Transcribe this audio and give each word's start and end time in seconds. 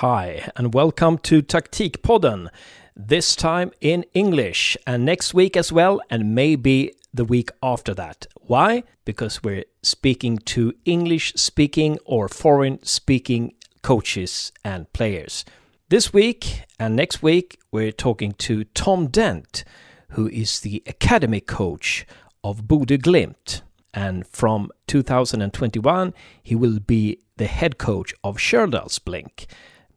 Hi, 0.00 0.50
and 0.56 0.72
welcome 0.72 1.18
to 1.18 1.42
Taktikpodden. 1.42 2.48
This 2.96 3.36
time 3.36 3.70
in 3.82 4.06
English, 4.14 4.74
and 4.86 5.04
next 5.04 5.34
week 5.34 5.58
as 5.58 5.70
well, 5.70 6.00
and 6.08 6.34
maybe 6.34 6.94
the 7.12 7.26
week 7.26 7.50
after 7.62 7.92
that. 7.92 8.26
Why? 8.40 8.84
Because 9.04 9.42
we're 9.42 9.66
speaking 9.82 10.38
to 10.38 10.72
English 10.86 11.34
speaking 11.36 11.98
or 12.06 12.28
foreign 12.28 12.82
speaking 12.82 13.52
coaches 13.82 14.52
and 14.64 14.90
players. 14.94 15.44
This 15.90 16.14
week 16.14 16.62
and 16.78 16.96
next 16.96 17.22
week, 17.22 17.60
we're 17.70 17.92
talking 17.92 18.32
to 18.38 18.64
Tom 18.64 19.08
Dent, 19.08 19.64
who 20.12 20.28
is 20.28 20.60
the 20.60 20.82
academy 20.86 21.42
coach 21.42 22.06
of 22.42 22.62
Bodø 22.62 22.96
Glimt. 22.96 23.60
And 23.92 24.26
from 24.26 24.70
2021, 24.86 26.14
he 26.42 26.54
will 26.54 26.78
be 26.78 27.18
the 27.36 27.48
head 27.48 27.76
coach 27.76 28.14
of 28.24 28.38
Stjørdals-Blink, 28.38 29.44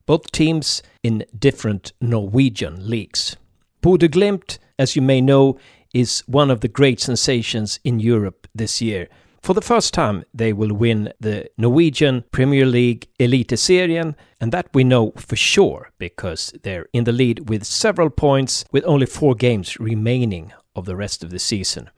both 0.06 0.32
teams 0.32 0.82
in 1.04 1.26
different 1.38 1.94
Norwegian 2.02 2.90
leagues. 2.90 3.38
Bodø 3.82 4.08
Glimt, 4.10 4.60
as 4.80 4.96
you 4.96 5.02
may 5.02 5.22
know, 5.22 5.58
is 5.94 6.24
one 6.28 6.50
of 6.50 6.62
the 6.62 6.68
great 6.68 7.00
sensations 7.00 7.80
in 7.84 8.00
Europe 8.00 8.48
this 8.56 8.82
year. 8.82 9.08
For 9.42 9.54
the 9.54 9.62
first 9.62 9.94
time, 9.94 10.24
they 10.34 10.54
will 10.54 10.74
win 10.74 11.12
the 11.20 11.50
Norwegian 11.58 12.24
Premier 12.32 12.66
League 12.66 13.08
Eliteserien, 13.20 14.16
and 14.40 14.54
that 14.54 14.68
we 14.74 14.86
know 14.86 15.12
for 15.18 15.36
sure 15.36 15.92
because 15.98 16.54
they're 16.64 16.88
in 16.94 17.04
the 17.04 17.12
lead 17.12 17.50
with 17.50 17.66
several 17.66 18.10
points 18.10 18.64
with 18.72 18.86
only 18.86 19.06
four 19.06 19.36
games 19.36 19.78
remaining 19.80 20.54
of 20.76 20.86
the 20.86 20.96
rest 20.96 21.24
of 21.24 21.30
the 21.30 21.40
season. 21.40 21.90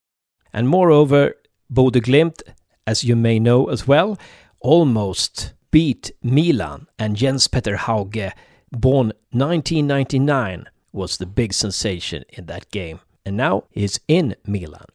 And 0.52 0.68
moreover, 0.68 1.36
Bodø 1.72 2.02
Glimt, 2.02 2.42
as 2.88 3.04
you 3.04 3.16
may 3.16 3.40
know 3.40 3.68
as 3.68 3.88
well, 3.88 4.18
almost 4.60 5.54
beat 5.76 6.10
Milan 6.24 6.88
and 6.98 7.18
Jens 7.18 7.50
Petter 7.50 7.76
Hauge, 7.76 8.32
born 8.72 9.12
1999, 9.32 10.70
was 10.94 11.18
the 11.18 11.26
big 11.26 11.52
sensation 11.52 12.24
in 12.30 12.46
that 12.46 12.72
game. 12.72 13.02
And 13.26 13.36
now 13.36 13.66
he's 13.72 14.00
in 14.08 14.38
Milan. 14.48 14.86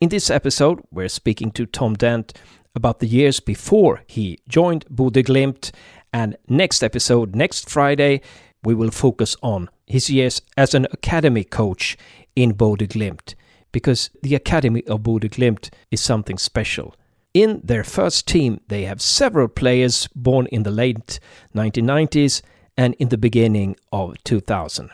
In 0.00 0.08
this 0.08 0.30
episode, 0.30 0.80
we're 0.90 1.08
speaking 1.08 1.52
to 1.52 1.66
Tom 1.66 1.94
Dent 1.94 2.36
about 2.74 2.98
the 2.98 3.06
years 3.06 3.38
before 3.38 4.02
he 4.08 4.40
joined 4.48 4.84
Bodø 4.86 5.22
Glimt. 5.22 5.70
And 6.12 6.36
next 6.48 6.82
episode, 6.82 7.36
next 7.36 7.70
Friday, 7.70 8.20
we 8.64 8.74
will 8.74 8.90
focus 8.90 9.36
on 9.40 9.70
his 9.86 10.10
years 10.10 10.42
as 10.56 10.74
an 10.74 10.88
academy 10.90 11.44
coach 11.44 11.96
in 12.34 12.54
Bodø 12.54 12.88
Glimt 12.88 13.36
because 13.70 14.10
the 14.24 14.34
Academy 14.34 14.82
of 14.88 15.02
Bodø 15.02 15.28
Glimt 15.30 15.70
is 15.92 16.00
something 16.00 16.38
special. 16.38 16.96
In 17.34 17.60
their 17.64 17.82
first 17.82 18.28
team, 18.28 18.60
they 18.68 18.84
have 18.84 19.02
several 19.02 19.48
players 19.48 20.08
born 20.14 20.46
in 20.46 20.62
the 20.62 20.70
late 20.70 21.18
1990s 21.52 22.42
and 22.76 22.94
in 22.94 23.08
the 23.08 23.18
beginning 23.18 23.74
of 23.90 24.22
2000. 24.22 24.90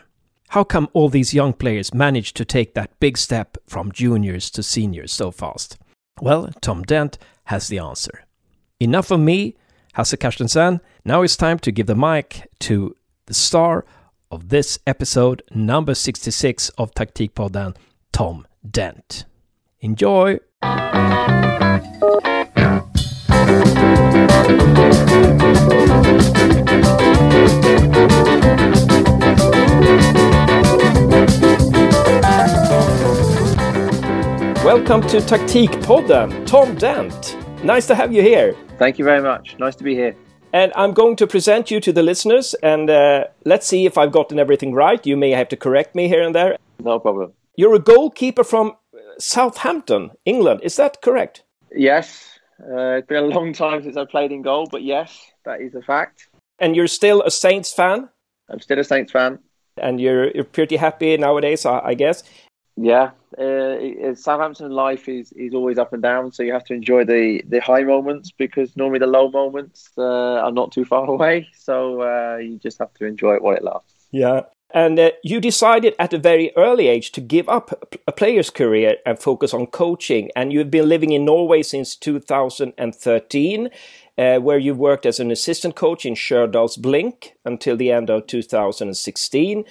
How 0.49 0.63
come 0.63 0.89
all 0.93 1.07
these 1.07 1.35
young 1.35 1.53
players 1.53 1.93
manage 1.93 2.33
to 2.33 2.43
take 2.43 2.73
that 2.73 2.99
big 2.99 3.19
step 3.19 3.57
from 3.67 3.91
juniors 3.91 4.49
to 4.51 4.63
seniors 4.63 5.11
so 5.11 5.29
fast? 5.29 5.77
Well, 6.19 6.49
Tom 6.61 6.81
Dent 6.81 7.19
has 7.45 7.67
the 7.67 7.77
answer. 7.77 8.25
Enough 8.79 9.11
of 9.11 9.19
me, 9.19 9.55
Hasse 9.93 10.15
Carstensen. 10.15 10.81
Now 11.05 11.21
it's 11.21 11.37
time 11.37 11.59
to 11.59 11.71
give 11.71 11.85
the 11.85 11.95
mic 11.95 12.49
to 12.61 12.95
the 13.27 13.35
star 13.35 13.85
of 14.31 14.49
this 14.49 14.79
episode, 14.87 15.43
number 15.53 15.93
66 15.93 16.69
of 16.69 16.91
Taktikpodden, 16.95 17.75
Tom 18.11 18.47
Dent. 18.67 19.25
Enjoy! 19.79 20.39
Welcome 34.91 35.09
to 35.11 35.19
Taktikpodden, 35.19 36.45
Tom 36.45 36.75
Dent. 36.75 37.37
Nice 37.63 37.87
to 37.87 37.95
have 37.95 38.11
you 38.11 38.21
here. 38.21 38.53
Thank 38.77 38.99
you 38.99 39.05
very 39.05 39.21
much. 39.21 39.55
Nice 39.57 39.73
to 39.77 39.85
be 39.85 39.95
here. 39.95 40.17
And 40.51 40.73
I'm 40.75 40.91
going 40.91 41.15
to 41.15 41.27
present 41.27 41.71
you 41.71 41.79
to 41.79 41.93
the 41.93 42.03
listeners, 42.03 42.55
and 42.55 42.89
uh, 42.89 43.27
let's 43.45 43.65
see 43.65 43.85
if 43.85 43.97
I've 43.97 44.11
gotten 44.11 44.37
everything 44.37 44.73
right. 44.73 45.07
You 45.07 45.15
may 45.15 45.29
have 45.29 45.47
to 45.47 45.55
correct 45.55 45.95
me 45.95 46.09
here 46.09 46.21
and 46.21 46.35
there. 46.35 46.57
No 46.83 46.99
problem. 46.99 47.31
You're 47.55 47.73
a 47.73 47.79
goalkeeper 47.79 48.43
from 48.43 48.73
Southampton, 49.17 50.11
England. 50.25 50.59
Is 50.61 50.75
that 50.75 51.01
correct? 51.01 51.45
Yes. 51.73 52.27
Uh, 52.59 52.97
it's 52.97 53.07
been 53.07 53.23
a 53.23 53.27
long 53.27 53.53
time 53.53 53.81
since 53.83 53.95
I 53.95 54.03
played 54.03 54.33
in 54.33 54.41
goal, 54.41 54.67
but 54.69 54.83
yes, 54.83 55.17
that 55.45 55.61
is 55.61 55.73
a 55.73 55.81
fact. 55.81 56.27
And 56.59 56.75
you're 56.75 56.87
still 56.87 57.21
a 57.21 57.31
Saints 57.31 57.71
fan? 57.71 58.09
I'm 58.49 58.59
still 58.59 58.79
a 58.79 58.83
Saints 58.83 59.13
fan. 59.13 59.39
And 59.77 60.01
you're, 60.01 60.31
you're 60.31 60.43
pretty 60.43 60.75
happy 60.75 61.15
nowadays, 61.15 61.65
I, 61.65 61.79
I 61.79 61.93
guess? 61.93 62.23
Yeah. 62.75 63.11
Uh, 63.37 64.13
Southampton 64.15 64.71
life 64.71 65.07
is, 65.07 65.31
is 65.33 65.53
always 65.53 65.77
up 65.77 65.93
and 65.93 66.01
down, 66.01 66.31
so 66.31 66.43
you 66.43 66.51
have 66.51 66.65
to 66.65 66.73
enjoy 66.73 67.05
the, 67.05 67.41
the 67.47 67.59
high 67.59 67.83
moments 67.83 68.31
because 68.31 68.75
normally 68.75 68.99
the 68.99 69.07
low 69.07 69.29
moments 69.29 69.89
uh, 69.97 70.03
are 70.03 70.51
not 70.51 70.71
too 70.71 70.85
far 70.85 71.05
away. 71.09 71.47
So 71.55 72.01
uh, 72.01 72.37
you 72.37 72.57
just 72.57 72.79
have 72.79 72.93
to 72.95 73.05
enjoy 73.05 73.35
it 73.35 73.41
while 73.41 73.55
it 73.55 73.63
lasts. 73.63 74.07
Yeah. 74.11 74.41
And 74.73 74.97
uh, 74.99 75.11
you 75.23 75.41
decided 75.41 75.95
at 75.99 76.13
a 76.13 76.17
very 76.17 76.51
early 76.55 76.87
age 76.87 77.11
to 77.13 77.21
give 77.21 77.49
up 77.49 77.93
a 78.07 78.11
player's 78.11 78.49
career 78.49 78.95
and 79.05 79.19
focus 79.19 79.53
on 79.53 79.67
coaching. 79.67 80.29
And 80.35 80.53
you've 80.53 80.71
been 80.71 80.87
living 80.87 81.11
in 81.11 81.25
Norway 81.25 81.61
since 81.61 81.95
2013, 81.95 83.69
uh, 84.17 84.37
where 84.37 84.57
you 84.57 84.73
worked 84.73 85.05
as 85.05 85.19
an 85.19 85.31
assistant 85.31 85.75
coach 85.75 86.05
in 86.05 86.13
Stjørdals-Blink 86.13 87.33
until 87.43 87.75
the 87.75 87.91
end 87.91 88.09
of 88.09 88.27
2016, 88.27 89.65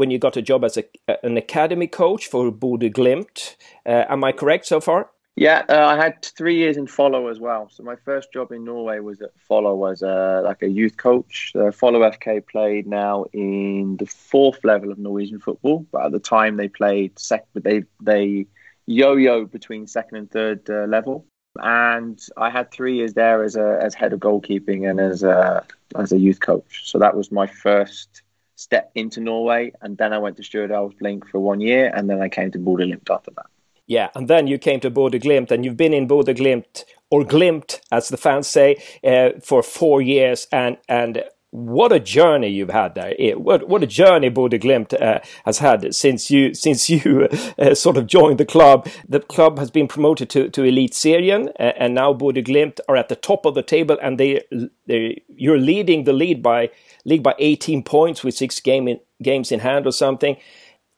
when 0.00 0.10
you 0.10 0.18
got 0.18 0.38
a 0.38 0.40
job 0.40 0.64
as 0.64 0.78
a, 0.78 0.84
an 1.22 1.36
academy 1.36 1.86
coach 1.86 2.26
for 2.26 2.50
Bodø 2.50 2.90
Glimt. 2.90 3.56
Uh, 3.84 4.04
am 4.08 4.24
I 4.24 4.32
correct 4.32 4.64
so 4.64 4.80
far? 4.80 5.10
Yeah, 5.36 5.62
uh, 5.68 5.86
I 5.86 5.96
had 5.96 6.24
three 6.24 6.56
years 6.56 6.78
in 6.78 6.86
Follo 6.86 7.30
as 7.30 7.38
well. 7.38 7.68
So 7.70 7.82
my 7.82 7.96
first 7.96 8.32
job 8.32 8.50
in 8.50 8.64
Norway 8.64 9.00
was 9.00 9.20
at 9.20 9.32
Follo 9.46 9.92
as 9.92 10.00
a, 10.00 10.40
like 10.42 10.62
a 10.62 10.68
youth 10.68 10.96
coach. 10.96 11.52
Uh, 11.54 11.70
Follo 11.80 12.00
FK 12.14 12.46
played 12.46 12.86
now 12.86 13.26
in 13.34 13.98
the 13.98 14.06
fourth 14.06 14.64
level 14.64 14.90
of 14.90 14.98
Norwegian 14.98 15.38
football, 15.38 15.86
but 15.92 16.06
at 16.06 16.12
the 16.12 16.18
time 16.18 16.56
they 16.56 16.68
played 16.68 17.18
sec. 17.18 17.46
But 17.52 17.64
they 17.64 17.84
they 18.02 18.46
yo-yo 18.86 19.44
between 19.44 19.86
second 19.86 20.16
and 20.16 20.30
third 20.30 20.70
uh, 20.70 20.86
level. 20.86 21.26
And 21.56 22.18
I 22.38 22.48
had 22.48 22.70
three 22.70 22.96
years 22.96 23.12
there 23.12 23.44
as 23.44 23.54
a 23.56 23.78
as 23.82 23.94
head 23.94 24.14
of 24.14 24.20
goalkeeping 24.20 24.88
and 24.88 24.98
as 24.98 25.22
a 25.22 25.64
as 25.94 26.10
a 26.10 26.18
youth 26.18 26.40
coach. 26.40 26.90
So 26.90 26.98
that 26.98 27.14
was 27.16 27.30
my 27.30 27.46
first 27.46 28.22
step 28.60 28.90
into 28.94 29.20
Norway. 29.20 29.72
And 29.82 29.96
then 29.96 30.12
I 30.12 30.18
went 30.18 30.36
to 30.36 30.42
Stjørdals-Blink 30.42 31.28
for 31.28 31.40
one 31.40 31.60
year, 31.60 31.90
and 31.94 32.08
then 32.10 32.20
I 32.20 32.28
came 32.28 32.50
to 32.52 32.58
Bodø 32.58 32.84
Glimt 32.86 33.10
after 33.10 33.32
that. 33.36 33.46
Yeah, 33.86 34.08
and 34.14 34.28
then 34.28 34.46
you 34.46 34.58
came 34.58 34.80
to 34.80 34.90
Bodø 34.90 35.18
Glimt, 35.20 35.50
and 35.50 35.64
you've 35.64 35.76
been 35.76 35.94
in 35.94 36.06
Bodø 36.06 36.34
Glimt 36.34 36.84
or 37.10 37.24
Glimt, 37.24 37.80
as 37.90 38.08
the 38.08 38.16
fans 38.16 38.46
say, 38.46 38.76
uh, 39.02 39.30
for 39.42 39.62
four 39.62 40.00
years, 40.00 40.46
and 40.52 40.76
and 40.88 41.24
what 41.52 41.90
a 41.90 41.98
journey 41.98 42.48
you've 42.48 42.70
had 42.70 42.94
there! 42.94 43.14
What 43.36 43.68
what 43.68 43.82
a 43.82 43.86
journey 43.86 44.30
Bodø 44.30 44.60
Glimt 44.60 44.94
uh, 45.00 45.18
has 45.44 45.58
had 45.58 45.94
since 45.94 46.30
you 46.30 46.54
since 46.54 46.88
you 46.88 47.28
uh, 47.58 47.74
sort 47.74 47.96
of 47.96 48.06
joined 48.06 48.38
the 48.38 48.44
club. 48.44 48.88
The 49.08 49.20
club 49.20 49.58
has 49.58 49.70
been 49.70 49.88
promoted 49.88 50.30
to 50.30 50.48
to 50.48 50.62
Eliteserien, 50.62 51.48
uh, 51.58 51.72
and 51.76 51.94
now 51.94 52.14
Bodø 52.14 52.46
Glimt 52.46 52.78
are 52.88 52.96
at 52.96 53.08
the 53.08 53.16
top 53.16 53.46
of 53.46 53.54
the 53.54 53.64
table, 53.64 53.98
and 54.00 54.18
they 54.18 54.42
they 54.86 55.22
you're 55.28 55.58
leading 55.58 56.04
the 56.04 56.12
lead 56.12 56.40
by 56.40 56.70
league 57.04 57.22
by 57.22 57.34
18 57.38 57.82
points 57.82 58.22
with 58.22 58.36
six 58.36 58.60
game 58.60 58.86
in, 58.86 59.00
games 59.22 59.50
in 59.50 59.60
hand 59.60 59.86
or 59.86 59.92
something. 59.92 60.36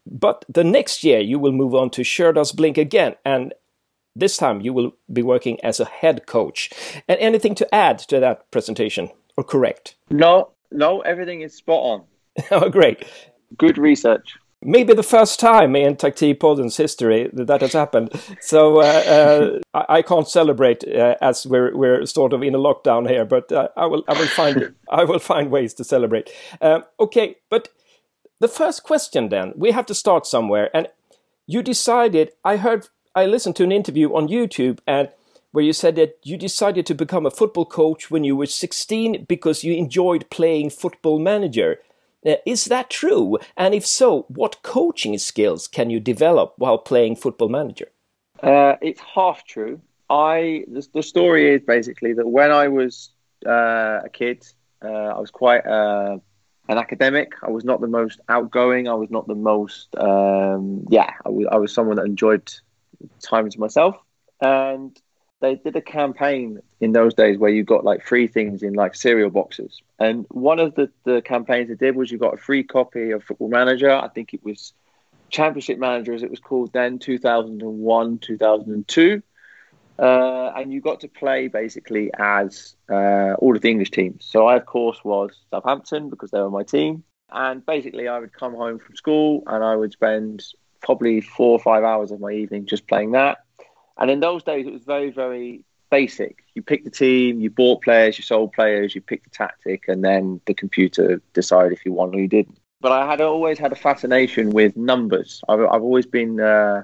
But 0.05 0.45
the 0.49 0.65
next 0.65 1.05
year 1.05 1.21
you 1.21 1.39
will 1.39 1.53
move 1.53 1.75
on 1.75 1.91
to 1.91 2.03
Stjørdals-Blink 2.03 2.77
again, 2.77 3.15
and 3.25 3.55
this 4.15 4.37
time 4.37 4.61
you 4.61 4.73
will 4.73 4.93
be 5.11 5.23
working 5.23 5.59
as 5.65 5.81
a 5.81 5.85
head 5.85 6.27
coach. 6.27 6.71
And 7.09 7.19
anything 7.21 7.55
to 7.57 7.75
add 7.75 7.99
to 8.01 8.21
that 8.21 8.51
presentation, 8.51 9.11
or 9.43 9.45
correct? 9.45 9.97
No, 10.11 10.51
no, 10.71 11.01
everything 11.01 11.43
is 11.43 11.55
spot 11.55 11.83
on. 11.83 12.05
oh, 12.51 12.69
great. 12.71 13.05
Good 13.59 13.77
research. 13.77 14.37
Maybe 14.65 14.95
the 14.95 15.03
first 15.03 15.41
time 15.41 15.75
in 15.75 15.97
Taktikpodden's 15.97 16.77
history 16.77 17.29
that 17.33 17.49
that 17.49 17.63
has 17.63 17.73
happened. 17.73 18.13
So 18.41 18.81
uh, 18.81 19.61
uh, 19.75 19.85
I, 19.89 20.03
can't 20.03 20.29
celebrate 20.29 20.87
uh, 20.87 21.17
as 21.21 21.45
we're 21.45 21.77
we're 21.77 22.07
sort 22.07 22.33
of 22.33 22.45
in 22.45 22.55
a 22.55 22.59
lockdown 22.59 23.09
here, 23.09 23.25
but 23.25 23.51
uh, 23.51 23.69
I 23.77 23.87
will 23.87 24.05
I 24.07 24.17
will 24.17 24.29
find 24.29 24.75
I 24.89 25.03
will 25.03 25.19
find 25.19 25.51
ways 25.51 25.75
to 25.75 25.85
celebrate. 25.85 26.31
Um, 26.61 26.85
okay, 27.01 27.39
but 27.51 27.71
the 28.39 28.47
first 28.49 28.85
question 28.85 29.31
then, 29.31 29.53
we 29.57 29.73
have 29.73 29.87
to 29.87 29.95
start 29.95 30.27
somewhere. 30.27 30.71
And 30.73 30.87
you 31.49 31.63
decided, 31.63 32.31
I 32.45 32.57
heard, 32.57 32.89
I 33.17 33.27
listened 33.27 33.57
to 33.57 33.65
an 33.65 33.73
interview 33.73 34.15
on 34.15 34.29
YouTube 34.29 34.79
and 34.87 35.09
where 35.53 35.65
you 35.65 35.73
said 35.73 35.97
that 35.97 36.19
you 36.23 36.37
decided 36.37 36.87
to 36.87 36.95
become 36.95 37.27
a 37.27 37.31
football 37.31 37.67
coach 37.67 38.11
when 38.11 38.25
you 38.25 38.35
were 38.35 38.47
16 38.47 39.27
because 39.29 39.63
you 39.63 39.75
enjoyed 39.75 40.29
playing 40.31 40.71
football 40.71 41.19
manager. 41.19 41.79
Uh, 42.27 42.37
is 42.47 42.67
that 42.67 42.91
true? 42.91 43.39
And 43.57 43.75
if 43.75 43.87
so, 43.87 44.25
what 44.29 44.63
coaching 44.63 45.19
skills 45.19 45.69
can 45.69 45.91
you 45.91 46.01
develop 46.01 46.55
while 46.57 46.79
playing 46.79 47.17
football 47.17 47.49
manager? 47.49 47.89
Uh, 48.43 48.77
it's 48.81 49.01
half 49.01 49.45
true. 49.45 49.81
I 50.09 50.65
the, 50.69 50.87
the, 50.95 51.03
story 51.03 51.55
is 51.55 51.63
basically 51.63 52.13
that 52.15 52.27
when 52.27 52.51
I 52.51 52.69
was 52.69 53.11
uh, 53.47 54.01
a 54.05 54.11
kid, 54.13 54.47
uh, 54.85 54.89
I 54.89 55.19
was 55.19 55.31
quite 55.31 55.65
an 55.65 56.21
academic. 56.69 57.33
I 57.43 57.51
was 57.51 57.65
not 57.65 57.81
the 57.81 57.87
most 57.87 58.21
outgoing. 58.29 58.89
I 58.89 58.95
was 58.95 59.11
not 59.11 59.27
the 59.27 59.35
most, 59.35 59.95
um, 59.97 60.87
yeah, 60.91 61.11
I 61.25 61.29
was, 61.29 61.47
I 61.51 61.57
was 61.57 61.73
someone 61.73 61.97
that 61.97 62.07
enjoyed 62.07 62.53
time 63.21 63.49
to 63.49 63.61
myself. 63.61 63.97
And 64.41 64.99
they 65.43 65.57
did 65.57 65.75
a 65.77 65.83
campaign 65.83 66.61
in 66.81 66.93
those 66.93 67.15
days 67.15 67.37
where 67.37 67.51
you 67.51 67.65
got 67.65 67.85
like 67.85 68.07
free 68.07 68.29
things 68.29 68.63
in 68.63 68.75
like 68.75 68.95
cereal 68.95 69.29
boxes. 69.29 69.83
And 69.99 70.25
one 70.31 70.61
of 70.61 70.77
the, 70.77 70.89
the 71.05 71.21
campaigns 71.21 71.69
they 71.69 71.75
did 71.75 71.97
was 71.97 72.11
you 72.11 72.17
got 72.17 72.35
a 72.35 72.39
free 72.39 72.63
copy 72.63 73.11
of 73.11 73.25
Football 73.25 73.49
Manager. 73.49 73.91
I 73.91 74.09
think 74.09 74.33
it 74.33 74.45
was 74.45 74.73
Championship 75.31 75.79
Manager, 75.79 76.15
as 76.15 76.23
it 76.23 76.31
was 76.31 76.39
called 76.39 76.73
then, 76.73 77.01
2001, 77.01 78.19
2002. 78.19 79.23
Uh, 79.99 80.53
and 80.57 80.73
you 80.73 80.81
got 80.81 81.01
to 81.01 81.09
play 81.09 81.49
basically 81.49 82.11
as 82.17 82.77
uh, 82.89 83.35
all 83.35 83.57
of 83.57 83.63
the 83.63 83.71
English 83.71 83.91
teams. 83.91 84.25
So 84.25 84.47
I, 84.47 84.57
of 84.57 84.65
course, 84.65 84.99
was 85.05 85.33
Southampton 85.51 86.09
because 86.09 86.31
they 86.31 86.41
were 86.41 86.51
my 86.51 86.63
team. 86.63 87.03
And 87.31 87.67
basically, 87.67 88.07
I 88.07 88.21
would 88.21 88.33
come 88.33 88.55
home 88.55 88.79
from 88.79 88.95
school 88.95 89.43
and 89.47 89.65
I 89.65 89.75
would 89.75 89.93
spend 89.93 90.45
probably 90.83 91.21
four 91.21 91.53
or 91.53 91.61
five 91.61 91.83
hours 91.83 92.13
of 92.13 92.21
my 92.21 92.31
evening 92.31 92.67
just 92.67 92.87
playing 92.87 93.13
that. 93.13 93.42
And 93.99 94.11
in 94.11 94.21
those 94.21 94.43
days, 94.43 94.67
it 94.67 94.73
was 94.73 94.83
very, 94.83 95.11
very 95.11 95.65
basic. 95.91 96.45
You 96.55 96.63
picked 96.63 96.85
the 96.85 96.91
team, 96.91 97.41
you 97.41 97.51
bought 97.51 97.83
players, 97.83 98.19
you 98.19 98.25
sold 98.25 98.53
players, 98.53 98.95
you 98.95 99.01
picked 99.01 99.25
the 99.25 99.31
tactic, 99.31 99.89
and 99.89 100.03
then 100.03 100.41
the 100.47 100.55
computer 100.55 101.21
decided 101.35 101.73
if 101.73 101.85
you 101.85 101.93
won 101.93 102.15
or 102.15 102.21
you 102.21 102.29
didn't. 102.29 102.59
But 102.81 102.93
I 102.93 103.07
had 103.07 103.21
always 103.21 103.59
had 103.59 103.73
a 103.73 103.77
fascination 103.77 104.51
with 104.51 104.77
numbers. 104.77 105.43
I've, 105.49 105.61
I've 105.61 105.83
always 105.83 106.07
been 106.07 106.41
uh, 106.41 106.83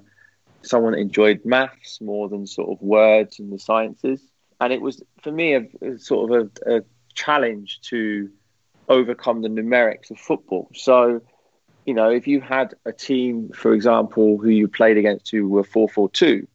someone 0.63 0.93
that 0.93 0.99
enjoyed 0.99 1.45
maths 1.45 2.01
more 2.01 2.29
than 2.29 2.47
sort 2.47 2.71
of 2.71 2.81
words 2.83 3.39
and 3.41 3.53
the 3.53 3.59
sciences. 3.59 4.21
And 4.61 4.73
it 4.73 4.81
was 4.81 5.03
for 5.23 5.33
me 5.33 5.55
a, 5.55 5.67
a 5.83 5.99
sort 5.99 6.31
of 6.31 6.51
a, 6.67 6.77
a 6.77 6.83
challenge 7.15 7.81
to 7.83 8.31
overcome 8.89 9.43
the 9.43 9.49
numerics 9.49 10.11
of 10.11 10.19
football. 10.19 10.71
So, 10.75 11.21
you 11.85 11.95
know, 11.95 12.11
if 12.11 12.27
you 12.27 12.41
had 12.41 12.75
a 12.85 12.93
team, 12.93 13.51
for 13.55 13.73
example, 13.73 14.39
who 14.39 14.51
you 14.51 14.69
played 14.69 14.99
against 14.99 15.31
who 15.31 15.49
were 15.49 15.65
4 15.65 15.89
4 15.89 16.11
2, 16.11 16.47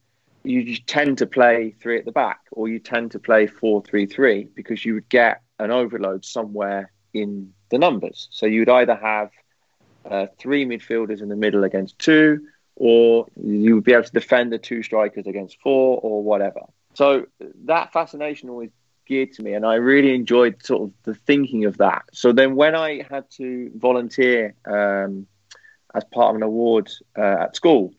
you 0.44 0.76
tend 0.76 1.18
to 1.18 1.26
play 1.26 1.74
three 1.80 1.98
at 1.98 2.04
the 2.04 2.12
back 2.12 2.40
or 2.52 2.68
you 2.68 2.78
tend 2.78 3.10
to 3.12 3.18
play 3.18 3.46
4 3.46 3.82
3 3.82 4.06
3 4.06 4.48
because 4.54 4.84
you 4.84 4.94
would 4.94 5.08
get 5.08 5.42
an 5.58 5.70
overload 5.70 6.24
somewhere 6.24 6.92
in 7.12 7.52
the 7.70 7.78
numbers. 7.78 8.28
So 8.30 8.46
you'd 8.46 8.68
either 8.68 8.94
have 8.94 9.30
uh, 10.08 10.26
three 10.38 10.66
midfielders 10.66 11.22
in 11.22 11.28
the 11.28 11.36
middle 11.36 11.64
against 11.64 11.98
two, 11.98 12.46
or 12.76 13.26
you 13.36 13.76
would 13.76 13.84
be 13.84 13.92
able 13.92 14.04
to 14.04 14.12
defend 14.12 14.52
the 14.52 14.58
two 14.58 14.82
strikers 14.82 15.26
against 15.26 15.60
four 15.60 15.98
or 16.02 16.22
whatever. 16.22 16.60
So 16.94 17.26
that 17.64 17.92
fascination 17.92 18.50
always 18.50 18.70
geared 19.06 19.32
to 19.32 19.42
me, 19.42 19.54
and 19.54 19.64
I 19.64 19.74
really 19.74 20.14
enjoyed 20.14 20.64
sort 20.64 20.82
of 20.82 20.92
the 21.04 21.14
thinking 21.14 21.64
of 21.64 21.78
that. 21.78 22.04
So 22.12 22.32
then 22.32 22.54
when 22.54 22.74
I 22.74 23.02
had 23.08 23.30
to 23.32 23.70
volunteer 23.76 24.54
um, 24.66 25.26
as 25.94 26.04
part 26.04 26.30
of 26.30 26.36
an 26.36 26.42
award 26.42 26.90
uh, 27.16 27.36
at 27.44 27.56
school, 27.56 27.94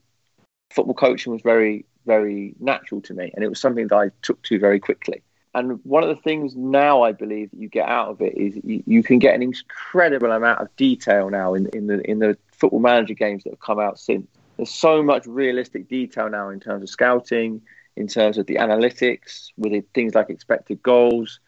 football 0.71 0.95
coaching 0.95 1.33
was 1.33 1.41
very, 1.41 1.85
very 2.05 2.55
natural 2.59 3.01
to 3.01 3.13
me, 3.13 3.31
and 3.33 3.43
it 3.43 3.47
was 3.47 3.59
something 3.59 3.87
that 3.87 3.95
I 3.95 4.11
took 4.21 4.41
to 4.43 4.59
very 4.59 4.79
quickly. 4.79 5.21
And 5.53 5.79
one 5.85 6.03
of 6.03 6.09
the 6.09 6.21
things 6.21 6.53
now 6.55 7.03
I 7.03 7.13
believe 7.13 7.51
that 7.51 7.59
you 7.59 7.69
get 7.69 7.87
out 7.87 8.09
of 8.09 8.21
it 8.21 8.35
is 8.35 8.59
you, 8.63 8.83
you 8.85 9.03
can 9.03 9.19
get 9.19 9.35
an 9.35 9.41
incredible 9.41 10.31
amount 10.31 10.59
of 10.59 10.75
detail 10.75 11.29
now 11.29 11.53
in, 11.53 11.67
in 11.67 11.87
the 11.87 12.01
in 12.09 12.19
the 12.19 12.37
football 12.51 12.81
manager 12.81 13.13
games 13.13 13.43
that 13.43 13.51
have 13.51 13.59
come 13.59 13.79
out 13.79 13.97
since 13.97 14.27
there's 14.57 14.73
so 14.73 15.03
much 15.03 15.25
realistic 15.25 15.87
detail 15.87 16.29
now 16.29 16.49
in 16.49 16.59
terms 16.59 16.83
of 16.83 16.89
scouting, 16.89 17.61
in 17.95 18.07
terms 18.07 18.37
of 18.37 18.45
the 18.45 18.55
analytics, 18.55 19.49
with 19.57 19.83
things 19.93 20.15
like 20.15 20.29
expected 20.29 20.81
goals, 20.81 21.39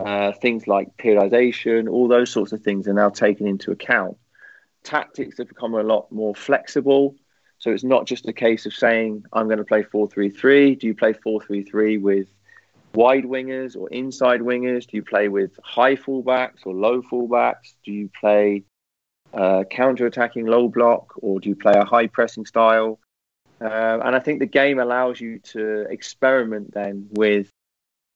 uh, 0.00 0.32
things 0.32 0.66
like 0.66 0.96
periodization, 0.96 1.88
all 1.88 2.08
those 2.08 2.30
sorts 2.30 2.52
of 2.52 2.62
things 2.62 2.88
are 2.88 2.92
now 2.92 3.10
taken 3.10 3.46
into 3.46 3.70
account. 3.70 4.16
Tactics 4.82 5.38
have 5.38 5.48
become 5.48 5.74
a 5.74 5.82
lot 5.82 6.10
more 6.10 6.34
flexible. 6.34 7.14
So 7.62 7.70
it's 7.70 7.84
not 7.84 8.06
just 8.06 8.26
a 8.26 8.32
case 8.32 8.66
of 8.66 8.74
saying, 8.74 9.24
I'm 9.32 9.46
going 9.46 9.58
to 9.58 9.64
play 9.64 9.84
4 9.84 10.08
3 10.08 10.30
3. 10.30 10.74
Do 10.74 10.88
you 10.88 10.96
play 10.96 11.12
4 11.12 11.40
3 11.40 11.62
3 11.62 11.96
with 11.98 12.26
wide 12.92 13.22
wingers 13.22 13.76
or 13.76 13.88
inside 13.90 14.40
wingers? 14.40 14.84
Do 14.84 14.96
you 14.96 15.04
play 15.04 15.28
with 15.28 15.52
high 15.62 15.94
fullbacks 15.94 16.66
or 16.66 16.74
low 16.74 17.02
fullbacks? 17.02 17.74
Do 17.84 17.92
you 17.92 18.10
play 18.20 18.64
uh, 19.32 19.62
counter-attacking 19.70 20.44
low 20.44 20.68
block, 20.68 21.12
or 21.22 21.38
do 21.38 21.50
you 21.50 21.54
play 21.54 21.74
a 21.76 21.84
high 21.84 22.08
pressing 22.08 22.46
style? 22.46 22.98
Uh, 23.60 24.00
and 24.04 24.16
I 24.16 24.18
think 24.18 24.40
the 24.40 24.46
game 24.46 24.80
allows 24.80 25.20
you 25.20 25.38
to 25.52 25.82
experiment 25.82 26.74
then 26.74 27.06
with 27.12 27.48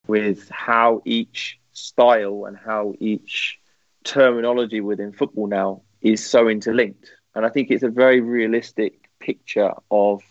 with 0.07 0.49
how 0.49 1.01
each 1.05 1.57
style 1.71 2.43
and 2.47 2.57
how 2.57 2.95
each 2.99 3.59
terminology 4.03 4.81
within 4.81 5.13
football 5.13 5.47
now 5.47 5.83
is 6.01 6.25
so 6.25 6.49
interlinked. 6.49 7.09
And 7.33 7.45
I 7.45 7.49
think 7.49 7.71
it's 7.71 7.83
a 7.83 7.89
very 7.89 8.19
realistic 8.19 9.06
picture 9.19 9.71
of 9.91 10.21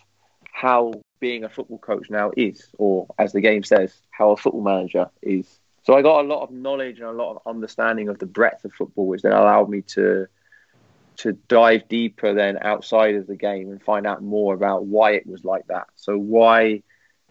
how 0.53 0.93
being 1.21 1.45
a 1.45 1.49
football 1.49 1.79
coach 1.79 2.09
now 2.11 2.31
is, 2.37 2.69
or 2.79 3.07
as 3.19 3.33
the 3.33 3.41
game 3.41 3.63
says, 3.63 3.95
how 4.11 4.31
a 4.31 4.37
football 4.37 4.63
manager 4.63 5.11
is. 5.23 5.59
So 5.83 5.95
I 5.95 6.03
got 6.03 6.25
a 6.25 6.29
lot 6.29 6.43
of 6.43 6.51
knowledge 6.51 6.99
and 6.99 7.09
a 7.09 7.13
lot 7.13 7.37
of 7.37 7.43
understanding 7.47 8.09
of 8.09 8.19
the 8.19 8.27
breadth 8.27 8.65
of 8.65 8.73
football, 8.73 9.07
which 9.07 9.23
then 9.23 9.33
allowed 9.33 9.69
me 9.69 9.83
to 9.83 10.27
to 11.19 11.33
dive 11.49 11.89
deeper 11.89 12.35
then 12.35 12.59
outside 12.61 13.15
of 13.15 13.27
the 13.27 13.37
game 13.37 13.71
and 13.71 13.83
find 13.83 14.07
out 14.07 14.23
more 14.23 14.55
about 14.55 14.85
why 14.85 15.13
it 15.13 15.27
was 15.27 15.45
like 15.45 15.67
that. 15.69 15.87
So 15.97 16.19
why 16.19 16.83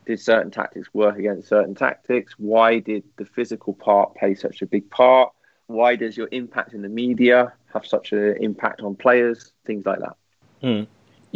did 0.05 0.19
certain 0.19 0.51
tactics 0.51 0.93
work 0.93 1.17
against 1.17 1.47
certain 1.47 1.75
tactics? 1.75 2.33
Why 2.37 2.79
did 2.79 3.03
the 3.17 3.25
physical 3.25 3.73
part 3.73 4.15
play 4.15 4.35
such 4.35 4.61
a 4.61 4.65
big 4.65 4.89
part? 4.89 5.31
Why 5.67 5.95
does 5.95 6.15
your 6.15 6.29
impact 6.31 6.73
in 6.73 6.81
the 6.81 6.89
media 6.89 7.53
have 7.73 7.85
such 7.85 8.11
an 8.11 8.37
impact 8.39 8.81
on 8.81 8.95
players? 8.95 9.53
Things 9.65 9.85
like 9.85 9.99
that. 9.99 10.15
Hmm. 10.61 10.83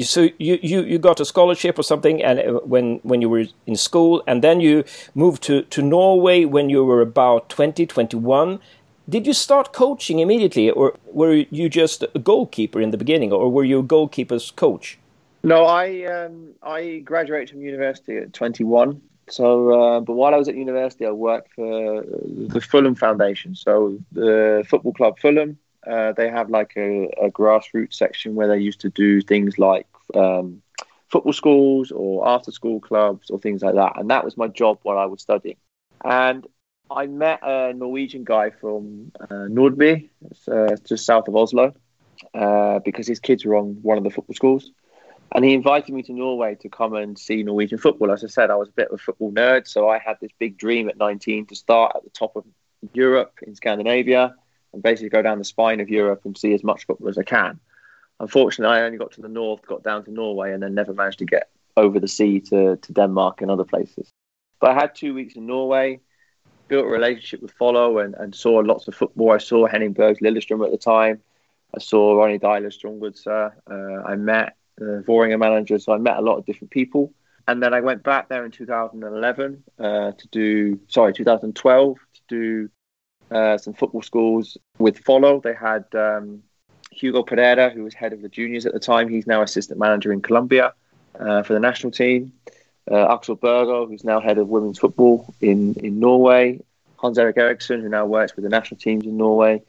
So 0.04 0.30
you, 0.38 0.60
you, 0.62 0.84
you 0.84 1.00
got 1.00 1.20
a 1.20 1.26
scholarship 1.26 1.78
or 1.78 1.84
something, 1.84 2.24
and 2.24 2.40
uh, 2.40 2.60
when 2.64 3.00
when 3.04 3.22
you 3.22 3.30
were 3.30 3.46
in 3.66 3.76
school, 3.76 4.24
and 4.28 4.44
then 4.44 4.62
you 4.62 4.84
moved 5.16 5.44
to, 5.44 5.64
to 5.64 5.82
Norway 5.82 6.46
when 6.46 6.70
you 6.70 6.86
were 6.86 7.02
about 7.02 7.50
20, 7.50 7.86
21, 7.86 8.60
did 9.10 9.26
you 9.26 9.34
start 9.34 9.74
coaching 9.74 10.20
immediately, 10.20 10.70
or 10.70 10.94
were 11.12 11.34
you 11.50 11.70
just 11.70 12.04
a 12.04 12.20
goalkeeper 12.20 12.80
in 12.80 12.92
the 12.92 12.98
beginning, 12.98 13.34
or 13.34 13.52
were 13.52 13.64
you 13.64 13.80
a 13.80 13.84
goalkeeper's 13.84 14.52
coach? 14.52 15.00
No, 15.44 15.66
I 15.66 16.04
um, 16.06 16.54
I 16.62 17.00
graduated 17.04 17.50
from 17.52 17.62
university 17.62 18.18
at 18.18 18.34
21. 18.34 19.02
So, 19.30 19.72
uh, 19.80 20.00
but 20.00 20.14
while 20.14 20.34
I 20.34 20.38
was 20.38 20.50
at 20.50 20.56
university, 20.56 21.06
I 21.06 21.12
worked 21.12 21.54
for 21.54 22.04
the 22.04 22.62
Fulham 22.62 22.96
Foundation. 22.96 23.56
So, 23.56 23.98
the 24.12 24.66
football 24.68 24.94
club 24.94 25.20
Fulham, 25.20 25.58
uh, 25.90 26.14
they 26.14 26.30
have 26.30 26.50
like 26.50 26.74
a, 26.78 27.06
a, 27.22 27.32
grassroots 27.32 27.96
section 27.96 28.36
where 28.36 28.48
they 28.48 28.60
used 28.60 28.82
to 28.82 28.90
do 28.90 29.22
things 29.22 29.58
like 29.58 29.88
um, 30.14 30.62
football 31.08 31.34
schools 31.34 31.92
or 31.92 32.28
after 32.28 32.52
school 32.52 32.80
clubs 32.80 33.30
or 33.30 33.40
things 33.40 33.62
like 33.62 33.76
that. 33.76 33.94
And 34.00 34.10
that 34.10 34.24
was 34.24 34.38
my 34.38 34.48
job 34.48 34.80
while 34.84 34.98
I 34.98 35.06
was 35.06 35.22
studying. 35.22 35.58
And 36.04 36.46
I 36.92 37.08
met 37.08 37.40
a 37.44 37.74
Norwegian 37.74 38.24
guy 38.24 38.52
from 38.52 39.12
uh, 39.20 39.48
Nordby, 39.50 40.10
uh, 40.52 40.76
just 40.88 41.06
south 41.06 41.28
of 41.28 41.36
Oslo, 41.36 41.74
uh, 42.34 42.80
because 42.80 43.08
his 43.08 43.20
kids 43.20 43.46
were 43.46 43.56
on 43.56 43.80
one 43.82 43.98
of 43.98 44.04
the 44.04 44.10
football 44.12 44.36
schools. 44.36 44.72
And 45.34 45.46
he 45.46 45.54
invited 45.54 45.94
me 45.94 46.02
to 46.04 46.14
Norway 46.14 46.56
to 46.56 46.70
come 46.70 46.96
and 46.96 47.18
see 47.18 47.44
Norwegian 47.44 47.78
football. 47.78 48.12
As 48.12 48.24
I 48.24 48.28
said, 48.28 48.50
I 48.50 48.56
was 48.56 48.70
a 48.70 48.74
bit 48.74 48.88
of 48.88 48.96
a 48.96 48.98
football 48.98 49.32
nerd, 49.32 49.68
so 49.68 49.88
I 49.88 50.00
had 50.00 50.18
this 50.22 50.32
big 50.40 50.58
dream 50.58 50.90
at 50.90 50.98
19 50.98 51.48
to 51.48 51.56
start 51.56 51.94
at 51.96 52.04
the 52.04 52.10
top 52.10 52.36
of 52.36 52.46
Europe 52.94 53.34
in 53.46 53.54
Scandinavia 53.54 54.36
and 54.74 54.84
basically 54.84 55.10
go 55.10 55.22
down 55.22 55.38
the 55.38 55.44
spine 55.44 55.80
of 55.80 55.90
Europe 55.90 56.22
and 56.26 56.38
see 56.38 56.54
as 56.54 56.64
much 56.64 56.86
football 56.86 57.10
as 57.10 57.18
I 57.18 57.24
can. 57.24 57.60
Unfortunately, 58.20 58.76
I 58.76 58.84
only 58.84 58.98
got 58.98 59.12
to 59.14 59.22
the 59.22 59.30
north, 59.30 59.66
got 59.66 59.84
down 59.84 60.04
to 60.06 60.12
Norway, 60.12 60.54
and 60.54 60.62
then 60.62 60.76
never 60.76 60.94
managed 60.94 61.20
to 61.20 61.26
get 61.26 61.50
over 61.78 62.00
the 62.00 62.08
sea 62.08 62.42
to, 62.42 62.76
to 62.76 62.94
Denmark 62.94 63.42
and 63.42 63.50
other 63.50 63.64
places. 63.64 64.10
But 64.60 64.72
I 64.72 64.74
had 64.74 64.96
two 64.96 65.14
weeks 65.14 65.36
in 65.36 65.46
Norway 65.46 66.02
built 66.68 66.86
a 66.86 66.90
relationship 66.90 67.42
with 67.42 67.58
Follo 67.58 68.04
and, 68.04 68.14
and 68.16 68.36
saw 68.36 68.60
lots 68.60 68.88
of 68.88 68.96
football. 68.96 69.32
I 69.32 69.38
saw 69.38 69.68
Henning 69.68 69.94
Bergs 69.94 70.20
Lillestrøm 70.20 70.64
at 70.66 70.72
the 70.72 70.78
time. 70.78 71.22
I 71.76 71.80
saw 71.80 72.14
Ronny 72.14 72.40
Deila 72.40 72.68
Strømsgodset. 72.68 73.54
Uh, 73.70 74.04
I 74.08 74.16
met 74.16 74.56
the 74.78 75.04
Vålerenga 75.08 75.38
manager, 75.38 75.80
so 75.80 75.94
I 75.94 75.98
met 75.98 76.18
a 76.18 76.22
lot 76.22 76.38
of 76.38 76.46
different 76.46 76.72
people. 76.72 77.14
And 77.48 77.64
then 77.64 77.74
I 77.74 77.82
went 77.82 78.04
back 78.04 78.30
there 78.30 78.46
in 78.46 78.52
2011 78.52 79.64
uh, 79.80 80.12
to 80.12 80.28
do, 80.28 80.80
sorry, 80.88 81.14
2012 81.14 81.98
to 82.14 82.22
do 82.28 82.70
uh, 83.32 83.58
some 83.58 83.74
football 83.74 84.02
schools 84.02 84.58
with 84.78 85.04
Follo. 85.04 85.42
They 85.42 85.54
had 85.54 85.86
um, 85.94 86.44
Hugo 86.92 87.24
Pereira, 87.24 87.70
who 87.70 87.84
was 87.84 87.94
head 87.94 88.14
of 88.14 88.22
the 88.22 88.30
juniors 88.30 88.66
at 88.66 88.74
the 88.74 88.80
time. 88.80 89.10
He's 89.10 89.28
now 89.28 89.42
assistant 89.42 89.80
manager 89.80 90.12
in 90.12 90.22
Colombia 90.22 90.74
uh, 91.20 91.44
for 91.44 91.54
the 91.54 91.60
national 91.60 91.92
team 91.92 92.34
uh, 92.90 93.14
Axel 93.14 93.36
Berger, 93.36 93.86
who's 93.86 94.04
now 94.04 94.20
head 94.20 94.38
of 94.38 94.48
women's 94.48 94.80
football 94.80 95.34
in, 95.42 95.76
in 95.76 96.00
Norway, 96.00 96.60
Hans 96.98 97.18
Erik 97.18 97.38
Eriksen, 97.38 97.82
who 97.82 97.90
now 97.90 98.06
works 98.06 98.36
with 98.36 98.44
the 98.44 98.50
national 98.50 98.80
teams 98.80 99.06
in 99.06 99.18
Norway. 99.18 99.62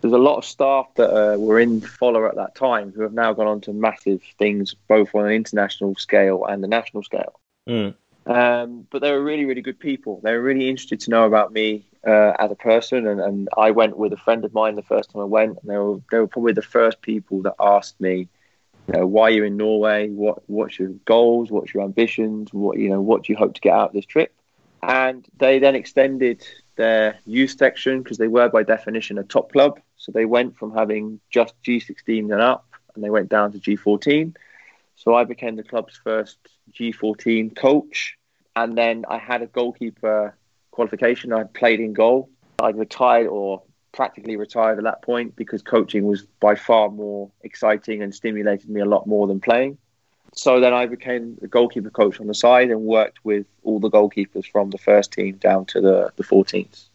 There's 0.00 0.12
a 0.12 0.18
lot 0.18 0.36
of 0.36 0.44
staff 0.44 0.86
that 0.96 1.10
uh, 1.10 1.38
were 1.38 1.58
in 1.60 1.80
Follo 1.80 2.28
at 2.28 2.36
that 2.36 2.54
time 2.54 2.92
who 2.92 3.02
have 3.02 3.12
now 3.12 3.32
gone 3.32 3.46
on 3.46 3.60
to 3.62 3.72
massive 3.72 4.22
things, 4.38 4.74
both 4.74 5.14
on 5.14 5.26
an 5.26 5.32
international 5.32 5.94
scale 5.94 6.44
and 6.44 6.62
the 6.62 6.68
national 6.68 7.04
scale. 7.04 7.40
Mm. 7.68 7.94
Um, 8.26 8.86
but 8.90 9.00
they 9.00 9.10
were 9.12 9.22
really, 9.22 9.44
really 9.44 9.62
good 9.62 9.78
people. 9.78 10.20
They 10.22 10.32
were 10.32 10.42
really 10.42 10.68
interested 10.68 11.00
to 11.00 11.10
know 11.10 11.24
about 11.24 11.52
me 11.52 11.84
uh, 12.06 12.32
as 12.38 12.50
a 12.50 12.56
person. 12.56 13.06
And, 13.06 13.20
and 13.20 13.48
I 13.56 13.70
went 13.70 13.96
with 13.96 14.12
a 14.12 14.18
friend 14.18 14.44
of 14.44 14.54
mine 14.54 14.74
the 14.74 14.82
first 14.82 15.10
time 15.10 15.22
I 15.22 15.26
went, 15.26 15.58
and 15.60 15.70
they 15.70 15.76
were 15.78 15.98
they 16.10 16.18
were 16.18 16.26
probably 16.26 16.52
the 16.52 16.62
first 16.62 17.00
people 17.00 17.42
that 17.42 17.54
asked 17.60 18.00
me, 18.00 18.28
you 18.88 18.94
know, 18.94 19.06
why 19.06 19.30
you're 19.30 19.46
in 19.46 19.56
Norway, 19.56 20.08
what 20.10 20.42
what's 20.48 20.78
your 20.78 20.90
goals, 21.04 21.50
what's 21.50 21.72
your 21.72 21.82
ambitions, 21.82 22.52
what 22.52 22.78
you 22.78 22.88
know, 22.88 23.00
what 23.00 23.24
do 23.24 23.32
you 23.32 23.36
hope 23.36 23.54
to 23.54 23.60
get 23.60 23.72
out 23.72 23.88
of 23.88 23.94
this 23.94 24.06
trip? 24.06 24.34
And 24.82 25.26
they 25.38 25.58
then 25.58 25.74
extended 25.74 26.46
their 26.76 27.18
youth 27.24 27.56
section 27.58 28.02
because 28.02 28.18
they 28.18 28.28
were 28.28 28.48
by 28.48 28.62
definition 28.62 29.18
a 29.18 29.24
top 29.24 29.52
club. 29.52 29.80
So 29.96 30.12
they 30.12 30.26
went 30.26 30.56
from 30.58 30.74
having 30.74 31.20
just 31.30 31.54
G16 31.62 32.32
and 32.32 32.40
up, 32.40 32.66
and 32.94 33.02
they 33.02 33.10
went 33.10 33.30
down 33.30 33.52
to 33.52 33.58
G14. 33.58 34.34
So 34.96 35.14
I 35.14 35.24
became 35.24 35.56
the 35.56 35.62
club's 35.62 35.96
first 35.96 36.36
G14 36.72 37.56
coach, 37.56 38.16
and 38.54 38.76
then 38.76 39.04
I 39.08 39.18
had 39.18 39.42
a 39.42 39.46
goalkeeper 39.46 40.36
qualification. 40.74 41.32
I'd 41.32 41.52
played 41.54 41.80
in 41.80 41.92
goal. 41.92 42.28
I'd 42.58 42.76
retired 42.76 43.28
or 43.28 43.62
practically 43.92 44.36
retired 44.36 44.78
at 44.78 44.84
that 44.84 45.02
point 45.02 45.36
because 45.36 45.62
coaching 45.62 46.04
was 46.04 46.22
by 46.40 46.54
far 46.54 46.90
more 46.90 47.30
exciting 47.42 48.02
and 48.02 48.14
stimulated 48.14 48.68
me 48.68 48.80
a 48.80 48.84
lot 48.84 49.06
more 49.06 49.26
than 49.26 49.40
playing. 49.40 49.78
So 50.34 50.58
then 50.58 50.74
I 50.74 50.86
became 50.86 51.38
the 51.40 51.46
goalkeeper 51.46 51.90
coach 51.90 52.20
on 52.20 52.26
the 52.26 52.34
side 52.34 52.70
and 52.70 52.80
worked 52.82 53.24
with 53.24 53.46
all 53.62 53.78
the 53.78 53.90
goalkeepers 53.90 54.50
from 54.50 54.70
the 54.70 54.78
first 54.78 55.12
team 55.12 55.36
down 55.36 55.64
to 55.66 55.80
the, 55.80 56.12
the 56.16 56.24
14s. 56.24 56.86